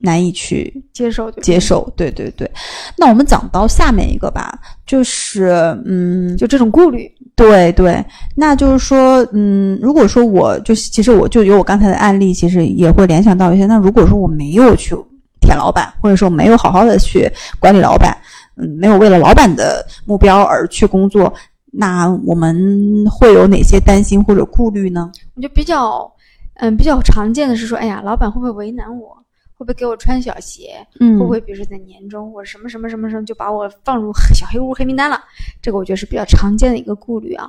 [0.03, 2.51] 难以去接受，接受，对对对。
[2.97, 8.03] 那我们讲到下面一个吧，就是嗯，就这种顾虑，对对。
[8.35, 13.67] 那就是说，嗯，如果说我就其实我就有我刚才的案例，其实也会联想到一些。
[13.67, 14.97] 那如果说我没有去
[15.41, 18.17] 舔老板，或者说没有好好的去管理老板，
[18.57, 21.33] 嗯，没有为了老板的目标而去工作，
[21.71, 25.11] 那我们会有哪些担心或者顾虑呢？
[25.35, 26.11] 我就比较，
[26.55, 29.17] 嗯，比较常见的是说，哎呀，老板会不会为难我？
[29.61, 30.75] 会不会给我穿小鞋？
[31.01, 35.23] 嗯，会不会比如说在年终或者什么什么什么什么就把我放入小黑屋黑名单了？
[35.61, 37.47] 这个我觉得是比较常见的一个顾虑啊。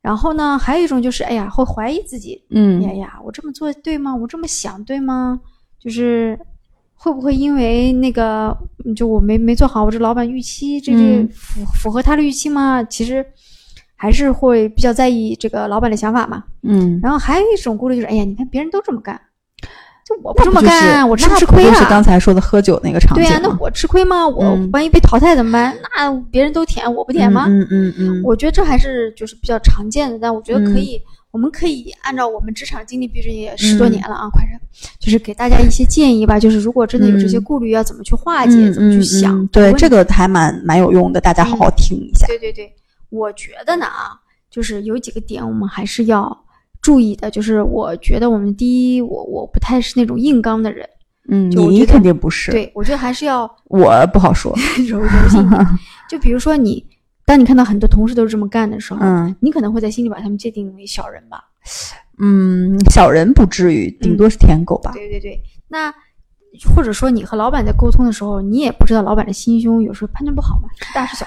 [0.00, 2.42] 然后呢，还有一种就是，哎呀，会怀疑自己。
[2.50, 4.12] 嗯，哎呀，我这么做对吗？
[4.16, 5.40] 我这么想对吗？
[5.78, 6.36] 就是
[6.96, 8.56] 会不会因为那个
[8.96, 12.82] 就我没没做好，我这老板预期这这符符合他的预期吗？
[12.82, 13.24] 其实
[13.94, 16.42] 还是会比较在意这个老板的想法嘛。
[16.62, 19.20] 嗯，然后还有一种顾虑就是，哎呀，你看别人都这么干。
[20.08, 21.74] 就我不这么干，我吃吃亏啊？
[21.74, 23.22] 是刚才说的喝酒那个场景。
[23.22, 24.26] 对呀，那我吃亏吗？
[24.26, 25.76] 我万一被淘汰怎么办？
[25.94, 27.44] 那别人都舔，我不舔吗？
[27.46, 28.22] 嗯嗯嗯。
[28.24, 30.98] 我觉得这还是就是比较常见的，但我觉得可以，
[31.30, 34.58] 我们可以按照我们职场经历，毕竟也十多年了啊，快人，
[34.98, 36.40] 就是给大家一些建议吧。
[36.40, 39.46] 就是如果真的有这些顾虑，要怎么去化解，怎么去想？
[39.48, 42.26] 对，这个还蛮蛮有用的，大家好好听一下。
[42.26, 42.72] 对对对，
[43.10, 44.16] 我觉得呢啊，
[44.50, 46.44] 就是有几个点我们还是要。
[46.80, 50.88] 注意的就是，我觉得我们第一，我我不太是那种硬刚的人，
[51.28, 52.50] 嗯，你肯定不是。
[52.50, 54.56] 对，我觉得还是要 我不好说，
[54.88, 55.66] 柔柔性点。
[56.08, 56.84] 就比如说你，
[57.26, 61.44] 当你看到很多同事都是这么干的时候，嗯，你可能会在心里把他们界定为小人吧，
[62.20, 64.92] 嗯，小人不至于，顶多是舔狗吧。
[64.94, 65.38] 对对对，
[65.68, 65.92] 那
[66.74, 71.26] 或者说你和老板在沟通的时候，你也不知道老板的心胸，有时候判断不好嘛，是大是小，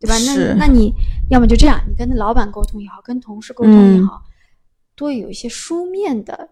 [0.00, 0.16] 对吧？
[0.26, 0.92] 那那你
[1.30, 4.20] 要么就这样，你跟老板沟通也好，跟同事沟通也好，
[4.94, 6.48] 多有一些书面的，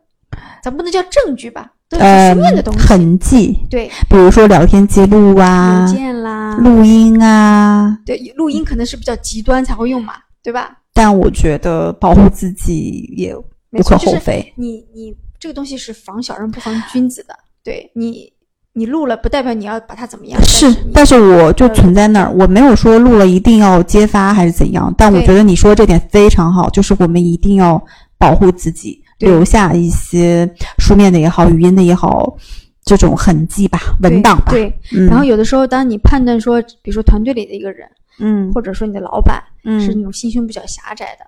[0.63, 3.59] 咱不能叫证据吧，都是书面的东西，痕迹。
[3.69, 7.99] 对，比如说聊天记录啊，邮件啦，录音啊。
[8.07, 10.79] 对，录音可能是比较极端才会用嘛，对吧？
[10.93, 14.53] 但我觉得保护自己也无可厚非。
[14.57, 17.35] 你你这个东西是防小人不防君子的。
[17.63, 18.33] 对你，
[18.73, 20.41] 你录了不代表你要把它怎么样。
[20.43, 24.93] 是，但是我就存在那儿，我没有说录了一定要揭发还是怎样。
[24.97, 27.83] 但我觉得你说这点非常好，就是我们一定要
[28.21, 32.37] 保护自己，留下一些书面的也好，语音的也好，
[32.85, 34.53] 这种痕迹吧，文档吧。
[34.53, 34.73] 对，
[35.09, 37.89] 然后有的时候，当你判断说，比如说团队里的一个人。
[38.23, 41.25] 嗯，或者说你的老板嗯是那种心胸比较狭窄的，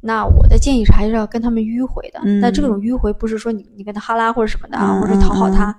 [0.00, 2.20] 那我的建议是还是要跟他们迂回的。
[2.40, 5.76] 那这种迂回不是说你你跟他哈拉或者什么的啊，或者讨好他。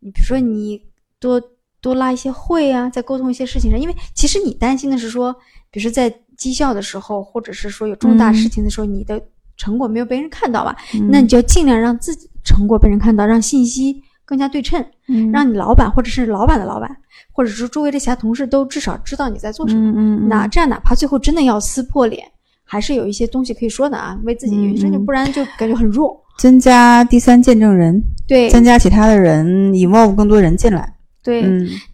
[0.00, 0.80] 你比如说你
[1.20, 1.38] 多
[1.82, 5.30] 多拉一些会啊，在沟通一些事情上，因为其实你担心的是说，
[5.70, 9.20] 比如说在绩效的时候，或者是说有重大事情的时候，你的
[9.58, 10.74] 成果没有被人看到吧？
[11.10, 14.02] 那你就尽量让自己成果被人看到，让信息。
[14.24, 14.84] 更加对称，
[15.32, 16.96] 让你老板或者是老板的老板，
[17.32, 19.90] 或者是周围的其他同事都至少知道你在做什么。
[19.96, 22.22] 嗯那这样哪怕最后真的要撕破脸，
[22.62, 26.14] 还是有一些东西可以说的啊，为自己原生，就不然就感觉很弱。
[26.36, 30.94] 增加第三见证人，对，增加其他的人，，involve 更多人进来。
[31.22, 31.42] 对，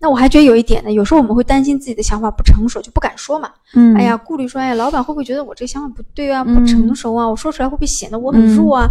[0.01, 3.51] 那我还觉得有一点呢，有时候我们会担心自己的想法不成熟，就不敢说嘛。
[3.75, 7.29] 嗯，哎呀，顾虑说，哎，老板会不会觉得我这个想法不对啊，不成熟啊？
[7.29, 8.87] 我说出来会不会显得我很弱啊？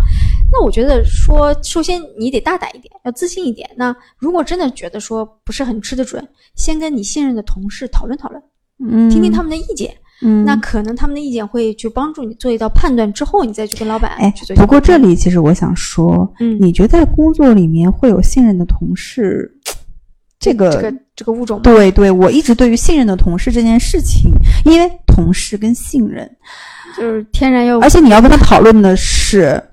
[0.51, 3.69] 那我觉得说，首先你得大胆一点，要自信一点。
[3.77, 8.43] 那如果真的觉得说不是很吃得准，先跟你信任的同事讨论讨论，
[8.85, 9.95] 嗯，听听他们的意见。
[10.21, 14.55] 嗯，那可能他们的意见会去帮助你做一道判断，之后你再去跟老板哎去做。
[14.55, 19.51] 不过这里其实我想说，嗯，你觉得在工作里面会有信任的同事？
[20.43, 24.29] 这个这个这个物种，对对，我一直对于信任的同事这件事情，
[24.65, 26.29] 因为同事跟信任
[26.97, 29.63] 就是天然要，而且你要跟他讨论的是，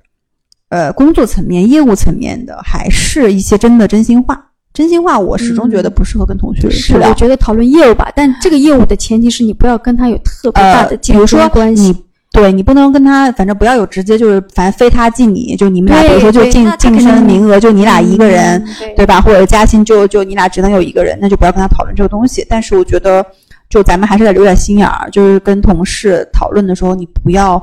[0.69, 4.47] 呃，工作层面、业务层面的，还是一些真的真心话。
[4.73, 11.93] 真心话，我始终觉得不适合跟同学是我觉得讨论业务吧，但这个业务的前提是你不要跟他有特别大的竞争关系。
[12.33, 18.65] 对你不能跟他，反正不要有直接就是，反正非他即你，就你们俩，比如说就晋晋升名额就你俩一个人，
[18.97, 19.21] 对吧？
[19.21, 22.47] 或者加薪就就你俩只能有一个人，那就不要跟他讨论这个东西。
[22.49, 23.25] 但是我觉得，
[23.69, 27.61] 就咱们还是得留点心眼儿，就是跟同事讨论的时候，你不要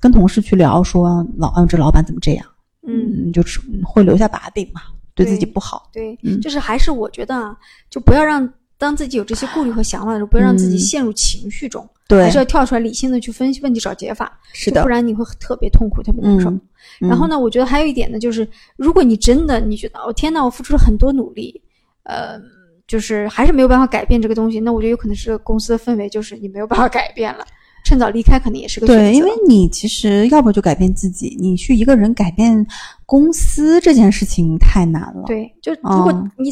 [0.00, 2.46] 跟同事去聊说老嗯这老板怎么这样，
[2.86, 4.80] 嗯，就是会留下把柄嘛，
[5.14, 5.90] 对自己不好。
[5.92, 7.54] 对，就是还是我觉得啊，
[7.90, 8.48] 就不要让。
[8.80, 14.40] 当自己有这些顾虑和想法的时候，不要让自己陷入情绪中，对，还是要跳出来理性的去分析问题，找解法。
[14.54, 16.50] 是的，不然你会特别痛苦，特别难受。
[16.98, 21.60] 然后呢，我觉得还有一点呢，就是如果你真的你觉得，哦天呐，我付出了很多努力，
[22.04, 22.40] 呃，
[22.86, 27.44] 就是还是没有办法改变这个东西，那我觉得有可能是公司的氛围，就是你没有办法改变了，
[27.84, 29.02] 趁早离开可能也是个选择。
[29.02, 32.66] 对，因为你其实要不就改变自己，你去一个人改变
[33.04, 35.24] 公司这件事情太难了。
[35.26, 36.50] 对，就如果你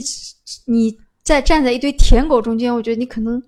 [0.66, 0.98] 你。
[1.26, 3.42] 在站在一堆舔狗中间，我觉得你可能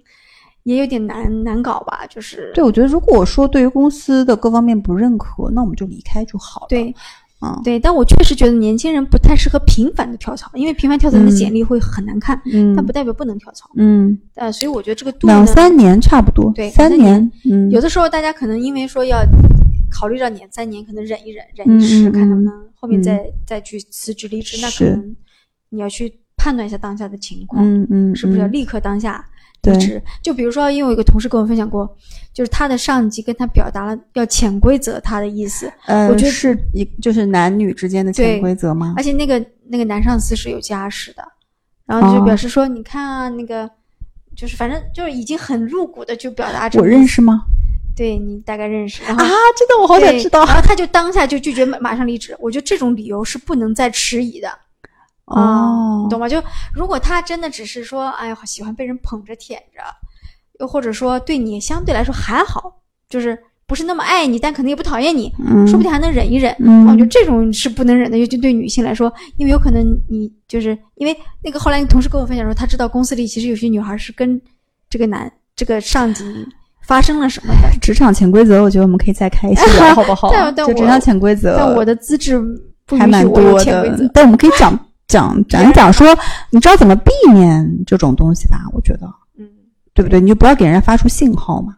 [0.69, 2.07] 也有点难难搞吧。
[2.09, 6.67] 就是对，我觉得如果说对于公司的各方面不认可，那我们就离开就好了。
[6.69, 6.95] 对，
[7.41, 7.81] 嗯，对。
[7.81, 12.39] 但我确实觉得年轻人不太适合频繁的跳槽，因为频繁跳槽你的简历会很难看。
[12.53, 13.71] 嗯，但不代表不能跳槽。
[13.77, 16.53] 嗯，呃，所以我觉得这个度两三年差不多。
[16.55, 17.31] 对，三年。
[17.51, 19.25] 嗯，有的时候大家可能因为说要
[19.91, 24.59] 考虑到年三年，可能忍一忍，忍一试，看能不能后面再再去辞职离职。
[24.61, 25.17] 那可能
[25.71, 26.21] 你要去。
[26.41, 29.23] 判断一下当下的情况，嗯嗯，是不是要立刻当下
[30.23, 31.89] 就比如说，因为有一个同事跟我分享过，
[32.33, 35.73] 就是他的上级跟他表达了要潜规则他的意思。
[35.87, 38.95] 呃，我觉得是一就是男女之间的潜规则吗？
[38.97, 41.23] 而且那个那个男上司是有家室的，
[41.87, 43.69] 然后就表示说，你看啊，那个
[44.37, 46.71] 就是反正就是已经很露骨的就表达。
[46.75, 47.43] 我认识吗？
[47.97, 49.03] 对你大概认识。
[49.03, 49.29] 然后啊，
[49.59, 50.45] 真的我好想知道。
[50.45, 52.37] 然后他就当下就拒绝马上离职。
[52.39, 54.49] 我觉得这种理由是不能再迟疑的。
[55.29, 56.29] 哦，你懂吗？
[56.29, 59.81] 就如果他真的只是说，哎呀，喜欢被人捧着舔着，
[60.61, 62.73] 又或者说对你相对来说还好，
[63.09, 65.33] 就是不是那么爱你，但可能也不讨厌你，
[65.67, 66.55] 说不定还能忍一忍。
[66.89, 74.41] 我觉得这种是不能忍的，尤其对女性来说，因为有可能你就是因为那个后来同事跟我分享说，他知道公司里其实有些女孩是跟
[74.89, 76.25] 这个男这个上级
[76.87, 78.63] 发生了什么的 职场潜规则。
[78.63, 80.33] 我觉得我们可以再开一期聊， 好不好？
[80.53, 82.43] 就职场潜规则，但我的资质
[82.99, 84.73] 还蛮多的，但我们可以讲。
[85.09, 86.07] 讲讲一讲，说
[86.51, 88.61] 你知道怎么避免这种东西吧？
[88.73, 89.49] 我觉得，嗯，
[89.93, 90.21] 对不对？
[90.21, 91.77] 你就不要给人家发出信号嘛。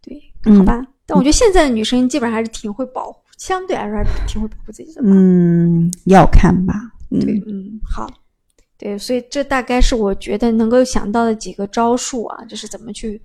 [0.00, 0.18] 对，
[0.56, 0.80] 好吧。
[1.04, 5.02] 但我觉得现在的女生基本上还是挺会保护相对来说还是挺会保护自己的。
[5.04, 6.74] 嗯，要看吧。
[7.10, 8.06] 对，嗯，好，
[8.78, 13.20] 对，所以这大概是我觉得能够想到的几个招数啊，就是怎么去。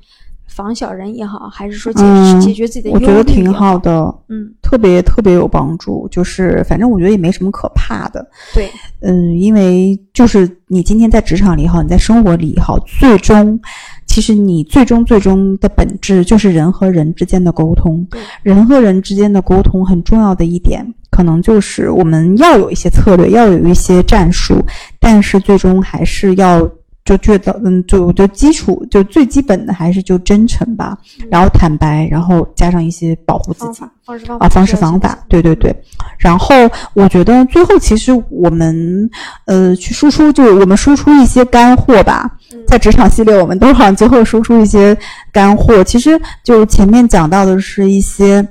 [0.48, 2.04] 防小人也好，还是说解
[2.40, 6.08] 解决自己的，我觉得挺好的，嗯，特别特别有帮助。
[6.10, 13.60] 就是反正我觉得也没什么可怕的，对，嗯，因为就是你今天在职场里也好，你在生活里也好，最终
[14.06, 18.06] 其实你最终最终的本质就是人和人之间的沟通。
[18.44, 24.64] 人和人之间的沟通很重要的一点，可能就是我们要有一些策略，要有一些战术，
[25.00, 26.70] 但是最终还是要。
[27.06, 30.98] 就觉得，嗯，就就基础就最基本的还是就真诚吧，
[31.30, 33.84] 然后坦白，然后加上一些保护自己。
[34.06, 34.46] 方式方法。
[34.46, 35.76] 啊方式方法，对对对。
[36.18, 36.56] 然后
[36.94, 39.10] 我觉得最后其实我们
[39.46, 42.30] 呃去输出，就我们输出一些干货吧，
[42.68, 44.98] 在职场系列我们都好像最后输出一些
[45.32, 48.46] 干货，其实就前面讲到的是一些。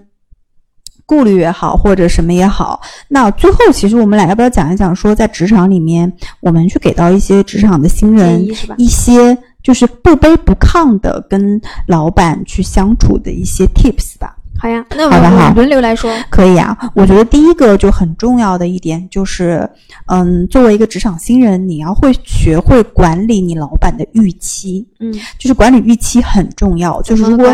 [1.12, 8.42] 顾虑也好，或者什么也好，那最后其实我们俩要不要讲一讲，说在职场里面，我们去给到一些职场的新人
[8.78, 14.34] 一些就是不卑不亢的跟老板去相处的一些 tips 吧。
[14.62, 16.78] 好呀，那我们轮流来说，可以啊。
[16.94, 19.68] 我觉得第一个就很重要的一点就是，
[20.06, 24.86] 嗯，作为一个职场新人，你要会学会管理你老板的预期。
[25.00, 27.02] 嗯，就是管理预期很重要。
[27.02, 27.52] 就是如果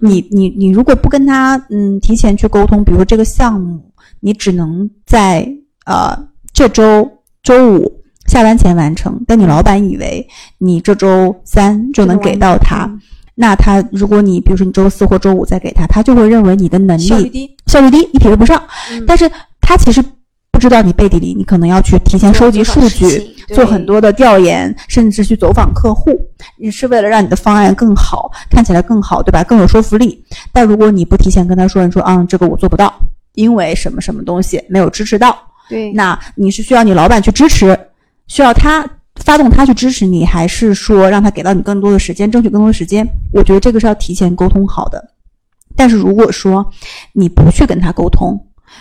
[0.00, 5.46] 你你你如果不跟他嗯提前去沟通，比如说这个项目，你只能在
[5.84, 6.16] 呃
[6.54, 7.06] 这周
[7.42, 12.90] 周五下班前完成，但你老板以为你这周三就能给到他。
[13.38, 18.60] 那他，如果你比如说你周四或周五再给他，他就会认为你的能力效率低，效率低，你匹配不上。
[19.06, 20.02] 但是他其实
[20.50, 26.18] 不知道你背地里，你可能要去提前收集数据，做很多的调研，甚至去走访客户，
[26.56, 29.44] 你是为了让你的方案更好，看起来更好，对吧？
[29.44, 30.24] 更有说服力。
[30.50, 32.90] 但如果你不提前跟他说，你说啊，这个我做不到，
[33.34, 35.36] 因为什么什么东西没有支持到，
[35.68, 37.78] 对，那你是需要你老板去支持，
[38.28, 38.82] 需要他。
[39.24, 43.06] 发动他去支持你，还是说让他给到你更多的时间，争取更多的时间？
[43.32, 45.12] 我觉得这个是要提前沟通好的。
[45.74, 46.70] 但是如果说
[47.12, 48.38] 你不去跟他沟通，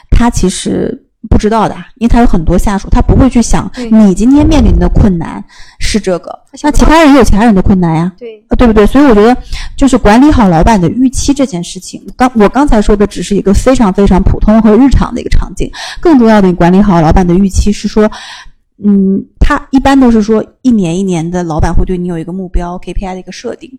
[0.10, 5.44] 他其实不知道的，因为他有很多下属，他不会去想你今天面临的困难
[5.80, 8.86] 是这个，那其他人也有其他人的困难呀，对，对不对？
[8.86, 9.36] 所以我觉得
[9.76, 15.70] 就是管理好老板的预期这件事情，刚我刚才说的只是一个非常非常普通和日常的一个场景，
[16.00, 18.10] 更重要的，你管理好老板的预期是说。
[18.84, 23.72] 嗯，他一般都是说一年一年的，老板会对你有一个目标 KPI 的一个设定。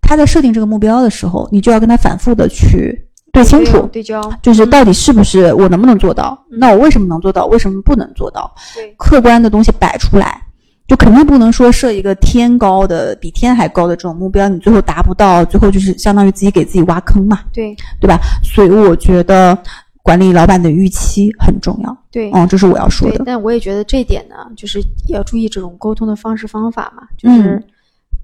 [0.00, 2.98] 他在设定这个目标的时候，你就要跟他反复的去
[3.32, 6.38] 对清楚，对焦，就是到底是不是我能不能做到？
[6.48, 7.44] 那我为什么能做到？
[7.46, 8.50] 为什么不能做到？
[8.74, 10.40] 对，客观的东西摆出来，
[10.88, 17.40] 就肯定不能说设一个天高的、比天还高的这种目标，你最后达不到，最后就是相当于自己给自己挖坑嘛。
[17.52, 18.18] 对，对吧？
[18.42, 19.58] 所以我觉得。
[20.06, 23.24] 管理老板的预期很重要，对，嗯，这是我要说的。
[23.26, 27.60] 但我也觉得这点呢，就是要注意这种沟通的方式方法嘛，就是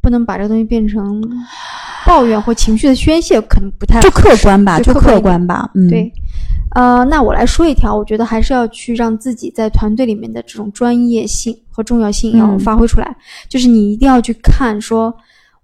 [0.00, 1.20] 不能把这个东西变成
[2.06, 5.68] 抱怨或情绪的宣泄，可能不太就客观吧，就客观吧。
[5.74, 6.12] 嗯，对，
[6.76, 13.16] 呃，那我来说一条，我觉得还是要去让自己在团队里面的这种专业性和重要性要发挥出来，
[13.48, 15.12] 就是你一定要去看，说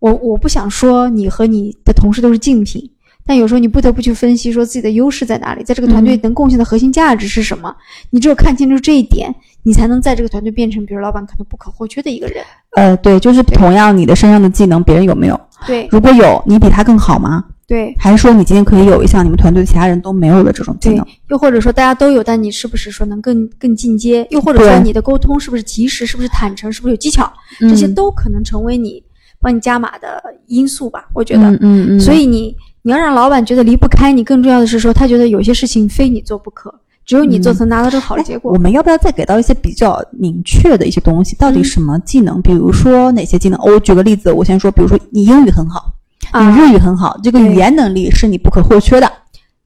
[0.01, 2.91] 我我不想说你和你的同事都是竞品。
[3.29, 7.77] 但有时候你不得不去分析，说自己的优势在哪里，在这个团队能贡献的核心价值是什么？
[8.09, 9.31] 你只有看清楚这一点，
[9.63, 12.43] 你才能在这个团队变成，比如老板可能不可或缺的一个人。
[12.75, 15.39] 呃，对，就是同样你的身上的技能，别人有没有？
[15.67, 17.45] 对，如果有，你比他更好吗？
[17.67, 21.07] 对，还是说你今天可以有一项你们团队其他人都没有的这种技能？
[21.29, 24.27] 又或者说大家都有，但你是不是说能更更进阶？
[24.31, 26.07] 又或者说你的沟通是不是及时？
[26.07, 26.73] 是不是坦诚？
[26.73, 27.31] 是不是有技巧？
[27.61, 29.03] 这些都可能成为你
[29.39, 31.09] 帮你加码的因素吧？
[31.13, 32.57] 我觉得，嗯嗯，所以你。
[32.89, 36.75] 你要让老板觉得离不开你，更重要的是说，他觉得有些事情非你做不可，
[37.05, 38.51] 只有你做才能拿到这个好的结果。
[38.51, 41.37] 我们要不要再给到一些比较明确的一些东西？
[41.37, 42.41] 到底什么技能？
[42.41, 43.61] 比如说哪些技能？
[43.63, 45.93] 我举个例子，我先说，比如说你英语很好，
[46.33, 49.13] 你日语很好，这个语言能力是你不可或缺的。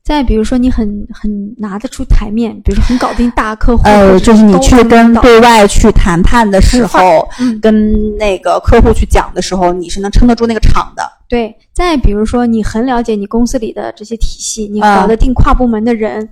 [0.05, 7.29] 再比如说，你很很拿得出台面，比如说很搞定大客户，呃，就是你去跟对外去谈判的时候，
[7.61, 11.03] 跟那个客户去讲的时候，你是能撑得住那个场的。
[11.29, 16.29] 对，再比如说，你很了解你公司里的这些体系，你搞得定跨部门的人，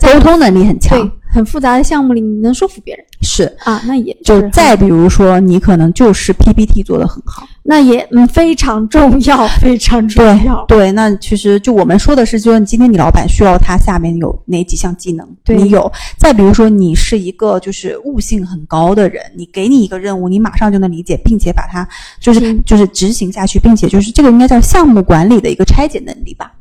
[0.00, 10.64] 沟通能力很强，对，很复杂的项目里你能说服别人，是啊，那也就再比如说，你可能就是 PPT 做的很好，那也嗯非常重要，非常重要。
[10.66, 15.92] 对，那其实就我们说的是，就是今天你老板需要他下面有哪几项技能，你有。
[16.16, 21.86] 再比如说，你是一个就是悟性很高的人，你给你一个任务，你马上就能理解，并且把它
[22.20, 24.30] 就是就是执行下去，并且就是这个。
[24.30, 26.52] 应该叫项目管理的一个拆解能力吧，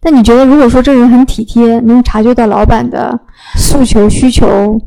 [0.00, 3.20] 但你觉得，如果说这个人很体贴，能察觉到老板的
[3.54, 4.80] 诉求需求，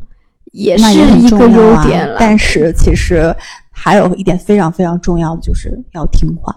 [0.51, 2.17] 也是一个优点了。
[2.19, 3.35] 但是其实
[3.69, 6.55] 还有一点非常非常重要的，就是要听话。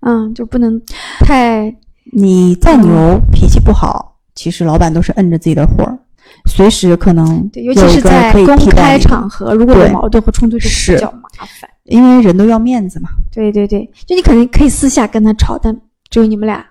[0.00, 0.80] 嗯，就不能
[1.20, 1.74] 太
[2.12, 5.98] 你再牛，脾气不好，其实老板都是摁着自己的火儿，
[6.46, 11.28] 随时可能对，尤其是在公开场合，如果有矛盾和冲突，就比较麻
[11.60, 11.68] 烦。
[11.84, 13.08] 因为人都要面子嘛。
[13.32, 15.76] 对对对，就你可能可以私下跟他吵，但
[16.10, 16.64] 只有你们俩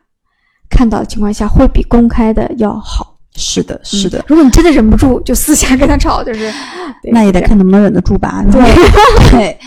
[0.69, 3.14] 看到的情况下，会比公开的要好。
[3.35, 4.23] 是的，是的。
[4.27, 6.51] 如果你真的忍不住，就私下跟他吵，就是
[7.11, 8.43] 那也得看能不能忍得住吧。
[8.51, 8.61] 对
[9.31, 9.57] 对。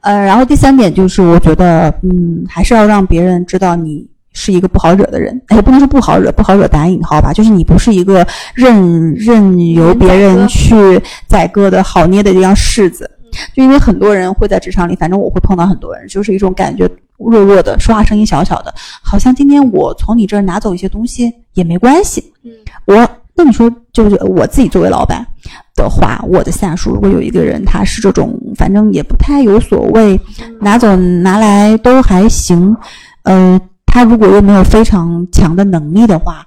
[0.00, 5.38] 呃，然后第三点就是，我觉得，嗯，还是要让别人知道你是一个不好惹的人。
[5.50, 13.10] 也，不能说不好惹，不好惹打引号吧，就是你不是一个任任由别人去宰割的好捏的一样柿子。
[13.54, 22.32] 就因为很多人会在职场里，反正我会碰到很多人，就是一种感觉弱弱的，说话声音小小的，好像今天我从你这儿拿走一些东西也没关系。
[22.42, 22.50] 嗯，
[22.86, 25.26] 我那你说，就是我自己作为老板
[25.74, 30.20] 的话，我的下属如果有一个人他是这种，反正也不太有所谓，
[30.60, 32.76] 拿走拿来都还行，
[33.22, 36.46] 呃，他如果又没有非常强的能力的话，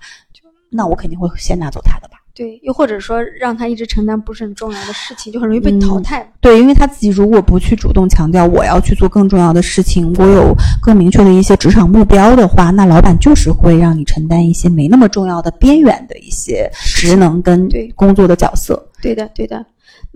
[0.70, 2.18] 那我肯定会先拿走他的吧。
[2.36, 6.28] 对，又或者说让他一直承担不是很重要的事情，就很容易被淘汰。
[6.42, 18.84] 对，因为他自己如果不去主动强调我要去做更重要的事情，我有更明确的一些职场目标的话，那老板就是会让你承担一些没那么重要的边缘的一些职能跟工作的角色。
[19.00, 19.64] 对的，对的。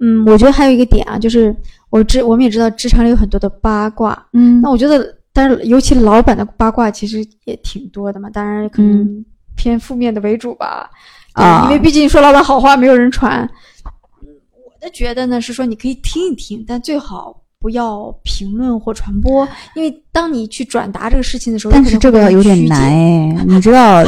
[0.02, 1.56] 嗯，我觉得还有一个点啊，就是
[1.92, 4.26] 我知我们也知道职场里有很多的八卦。
[4.34, 9.24] 嗯，那我觉得，但是尤其老板的八卦其实也挺多的嘛，当然可能
[9.56, 10.90] 偏负面的为主吧。
[11.38, 13.48] 啊，因为毕竟说老板好话没有人传。
[13.84, 20.04] 我的觉得呢是说你可以听一听，但最好不要评论或传播，因为。
[20.18, 24.04] 当你去转达这个事情的时候，但是这个有点难 哎，你知道，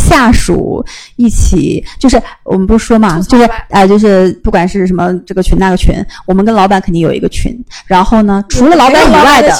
[0.00, 0.84] 下属
[1.14, 5.94] 一起就是我们不是说嘛，就是啊，就是不管是什么这个群那个群，
[6.26, 9.52] 我们跟老板肯定有一个群，然后呢，除了老板以外的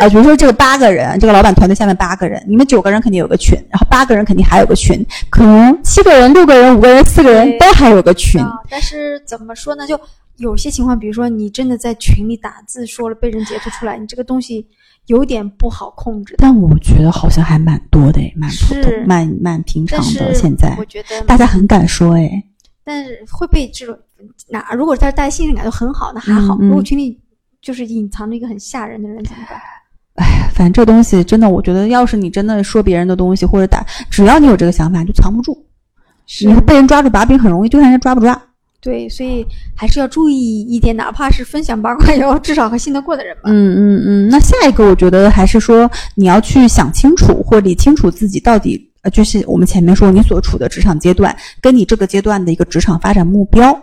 [0.00, 8.44] 啊，比如说这个八个人，这个老板团队下面八个人，你们九个人肯定有个群，然后八个人肯定还有个群，可能七个人、六个人、五个人、四个人都还有个群。
[8.68, 9.86] 但是怎么说呢？
[9.86, 9.96] 就
[10.38, 14.66] 有些情况，比如说你真的在群里打字说了，被人截图出来，你这个东西。
[15.06, 20.34] 有点不好控制，但我觉得好像还蛮多的蛮普通、蛮蛮平常的。
[20.34, 22.30] 现在我觉得大家很敢说哎，
[22.84, 23.98] 但是会被这种
[24.50, 26.58] 那如果他大家信任感都很好，那还好。
[26.58, 27.18] 如果群里
[27.62, 29.58] 就是隐藏着一个很吓人的人怎么办？
[30.16, 35.56] 哎，反正这东西真的，我觉得要是你真的说别人的东西或者打，只要你有这个想法，就藏不住。
[36.44, 38.38] 你被人抓住把柄很容易，就看人家抓不抓。
[38.80, 43.42] 对，所以还是要注意一点，哪怕是分享八卦， 也要至少和信得过的人吧。
[43.46, 44.28] 嗯嗯嗯。
[44.28, 53.76] 那下一个，我觉得还是说你要去想清楚或理清楚自己到底呃，就是我们前面说你所处的职场阶段，跟你这个阶段的一个职场发展目标，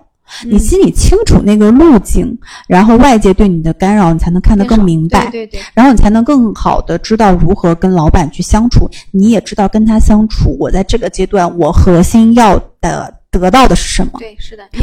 [0.46, 5.30] 你心里清楚那个路径，然后外界对你的干扰，你才能看得更明白。
[5.30, 5.60] 对对。
[5.74, 13.14] 然后你才能更好的知道如何跟老板去相处，你也知道跟他相处，我在这个阶段我核心要的。
[13.40, 14.12] 得到的是什么？
[14.20, 14.64] 对，是的。
[14.72, 14.80] 比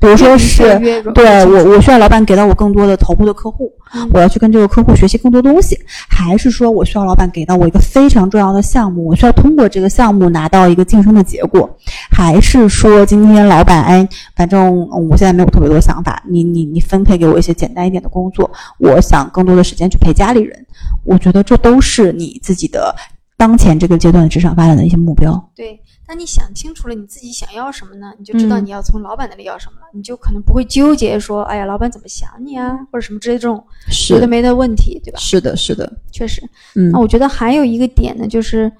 [0.00, 0.78] 比如说是，
[1.14, 3.72] 对我，我需要老板给到我更多的头部的客户，
[4.12, 5.78] 我要去跟这个客户学习更多东西，
[6.08, 11.68] 还是说我需要老板给到我一个非常重要的项目，我需要通过这个项目拿到一个晋升的结果，
[12.10, 20.66] 还是说今天老板哎，反正我现在没有特别多想法，你你你分配给我一些简单一点的工作，我想更多的时间去陪家里人，
[21.04, 22.94] 我觉得这都是你自己的
[23.36, 25.50] 当前这个阶段的职场发展的一些目标。
[25.54, 25.80] 对。
[26.08, 28.14] 那你想清楚了你自己想要什么呢？
[28.18, 33.62] 你就知道你要从老板那里要什么了，你就可能不会纠结说，哎呀，老板怎么想你啊，或者什么之类这种
[34.08, 35.18] 有的没的问题，对吧？
[35.18, 36.40] 是的，是的，确实。
[36.74, 38.72] 嗯，那我觉得还有一个点呢，就是，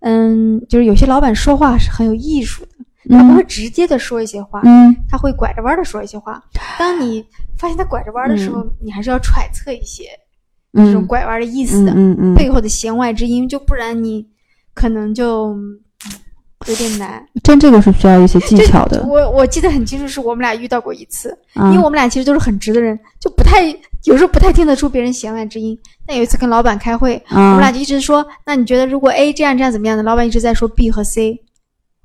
[0.00, 2.64] 嗯，就是有些老板说话是很有艺术
[3.08, 6.42] 的，他不会直接的说一些话，嗯，他会拐着弯的说一些话。
[6.80, 7.24] 当你
[7.56, 10.06] 发现他拐着弯的时候，你还是要揣测一些
[10.74, 14.26] 这种拐弯的意思的，嗯嗯，背后的弦外之音，就不然你
[14.74, 15.56] 可能就。
[16.66, 19.04] 有点难，真这个是需要一些技巧的。
[19.06, 23.68] 我我记得很清楚，是我们俩遇到过一次，因为我们俩其实都是很直的人，就不太
[24.04, 25.78] 有时候不太听得出别人弦外之音。
[26.06, 31.40] 但有一次跟老板开会，我们俩就一直说：“那你觉得如果 A 这样这样怎么样的？”老板一直在说 B 和 C，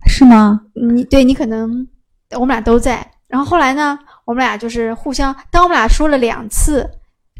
[0.05, 0.61] 是吗？
[0.73, 1.87] 你对你可能
[2.33, 3.05] 我们俩都在。
[3.27, 6.87] 然后后来呢，我们俩就是互相，当我们俩说了两次，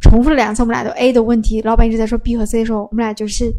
[0.02, 3.52] 重复了两次，我们俩都 A 的问题，老板一直在说 B 和 C 的时候，我们俩就是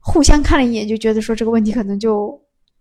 [0.00, 2.40] 互相看了一眼，就觉得说这个问题可能就。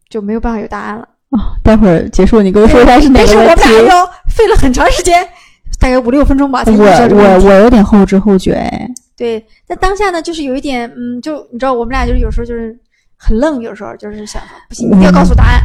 [0.10, 1.58] 就没有办法有答案了啊！
[1.64, 3.54] 待会儿结束，你跟我说一下是哪个问题。
[3.56, 5.28] 但是我们俩要费了很长时间，
[5.80, 6.64] 大概五六分钟吧。
[6.68, 8.88] 我我我有点后知后觉哎。
[9.18, 12.78] 对，在当下呢，就是有一点，嗯，就你知道，我们俩就是有时候就是
[13.18, 15.62] 很愣，有时候就是想不行，一定要告诉答案。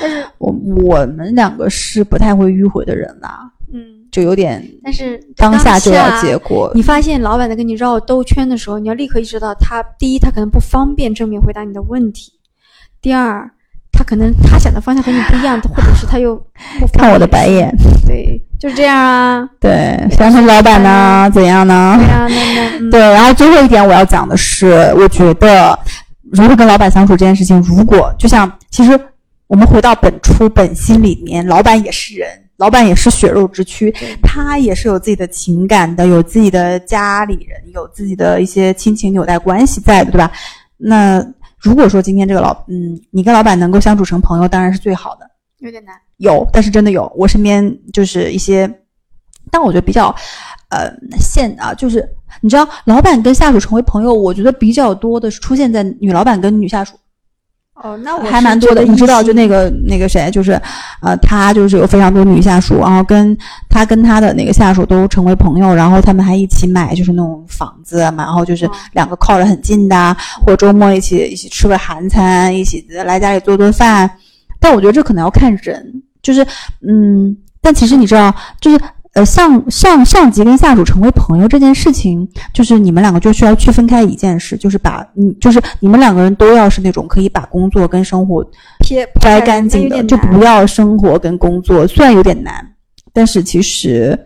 [0.00, 3.80] 但是我我们两个是不太会迂回的人啦，嗯，
[4.10, 6.70] 就有点，但是当下就要结果。
[6.74, 12.32] 你发现老板在跟你绕兜圈的时候，你要立刻意识到他第一，他可能不方便正面回答你的问题；
[13.00, 13.48] 第二，
[13.98, 16.40] 他可能他想的方向和你不一样， 或者是他又
[16.92, 17.74] 看我的白眼。
[18.06, 19.44] 对，就是这样啊。
[19.58, 21.96] 对，想成老板呢，怎样呢？
[21.98, 23.00] 对啊，那那对。
[23.00, 25.76] 然后最后一点我要讲的是，我觉得
[26.32, 28.98] 如何跟老板相处这件事情，如果就像其实。
[29.48, 32.28] 我们回到本初本心里面，老板也是人，
[32.58, 33.90] 老板也是血肉之躯，
[34.22, 40.30] 他也是有自己的情感的，有自己的家里人，有自己的一些亲情纽带关系在的，对吧？
[40.76, 41.24] 那
[41.60, 45.28] 如果说今天这个老，嗯，你跟老板能够相处成朋友，当然是最好的。
[45.58, 45.94] 有点难。
[46.18, 47.12] 有，但是真的有。
[47.16, 48.68] 我身边就是一些，
[49.50, 50.14] 但我觉得比较，
[50.70, 50.88] 呃，
[51.18, 52.08] 现啊，就是
[52.40, 56.94] 你知道，老板跟下属成为朋友，我觉得比较多的是出现在女老板跟女下属。
[57.82, 58.82] 哦，那我还蛮多的。
[58.82, 60.60] 你知道，就那个那个谁，就是，
[61.00, 63.36] 呃，他就是有非常多女下属，然后跟
[63.68, 74.10] 他跟他的那个下属都成为朋友，然后他们还一起买就是那种房子，然后就是两个靠着很近的，或者周末一起一起吃个韩餐，一起来家里做做饭。
[74.58, 76.44] 但我觉得这可能要看人，就是，
[76.86, 78.80] 嗯，但其实你知道，就是。
[79.18, 88.48] 呃，上上上级跟下属成为朋友这件事情，就是你们两个就需要区分开一件事，就是把你就是你们两个人都要是那种可以把工作跟生活
[88.78, 91.84] 撇摘干净的，就不要生活跟工作。
[91.86, 92.64] 虽然有点难，
[93.12, 94.16] 但是其实。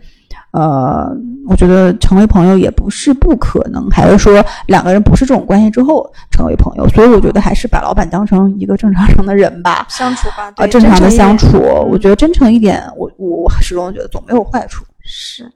[0.51, 1.09] 呃，
[1.47, 11.57] 我觉得成为朋友也不是不可能，还是说两个人不是这种关系之后成为朋友，所以我觉得还是把老板当成一个正常人的人吧，相处吧，啊，正常的相处，
[11.89, 14.85] 我觉得真诚一点，我我始终觉得总没有坏处。
[15.03, 15.51] 是，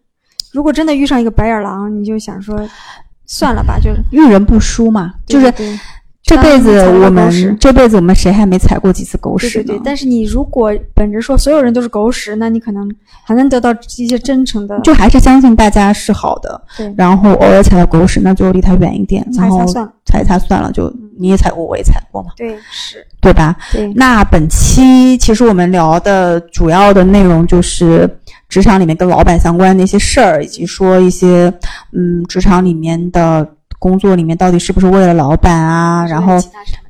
[0.51, 2.57] 如果真的遇上一个白眼狼，你就想说，
[3.25, 5.53] 算了吧，就是遇人不淑嘛，就是。
[6.27, 9.51] 这辈子我们这辈子我们谁还没踩过几次狗屎呢？
[9.53, 9.81] 对对对。
[9.81, 14.77] 但是你如果本着说所有人都是狗屎，那你可能还能得到一些真诚的。
[14.81, 16.61] 就还是相信大家是好的。
[16.75, 16.93] 对。
[16.97, 19.23] 然后偶尔踩到狗屎，那就离他远一点。
[19.31, 19.93] 踩一踩算了。
[20.03, 22.31] 踩一下算了，就你也踩过，我也踩过嘛。
[22.35, 23.07] 对，是。
[23.21, 23.55] 对吧？
[23.71, 23.87] 对。
[23.95, 28.19] 那本期其实我们聊的主要的内容就是
[28.49, 31.53] 职场里面跟老板相关的一些事儿，以及说一些
[31.93, 33.47] 嗯职场里面的。
[33.79, 36.05] 工作里面到底是不是为了老板啊？
[36.07, 36.33] 然后，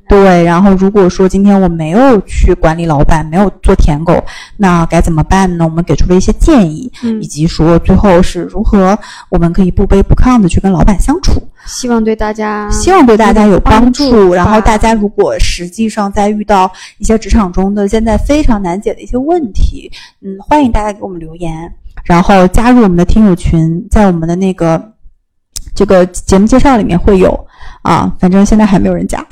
[0.08, 4.24] 对，然后如果说今天我没有去管理老板，没有做舔狗，
[4.56, 5.64] 那该怎么办呢？
[5.66, 11.42] 我们给出了一些建议，以及说最后是如何我们可以不卑不亢的去跟老板相处。
[11.66, 14.32] 希望对大家，希望对大家有帮助。
[14.32, 21.70] 然后大家如果实际上在遇到一些职场中的现在非常难解的一些问题，嗯，欢迎大家给我们留言，
[22.04, 24.92] 然后加入我们的听友群，在我们的那个。
[25.74, 27.46] 这个节目介绍里面会有
[27.82, 29.24] 啊，反正现在还没有人加。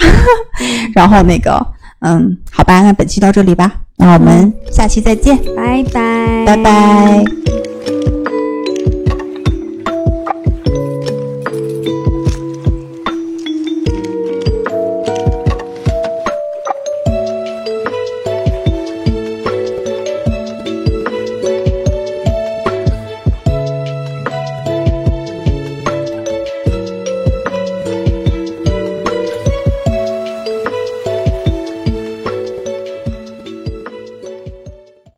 [0.95, 1.65] 然后那个，
[2.01, 7.76] 嗯，好吧，那本期到这里吧，那我们下期再见，拜拜，拜拜。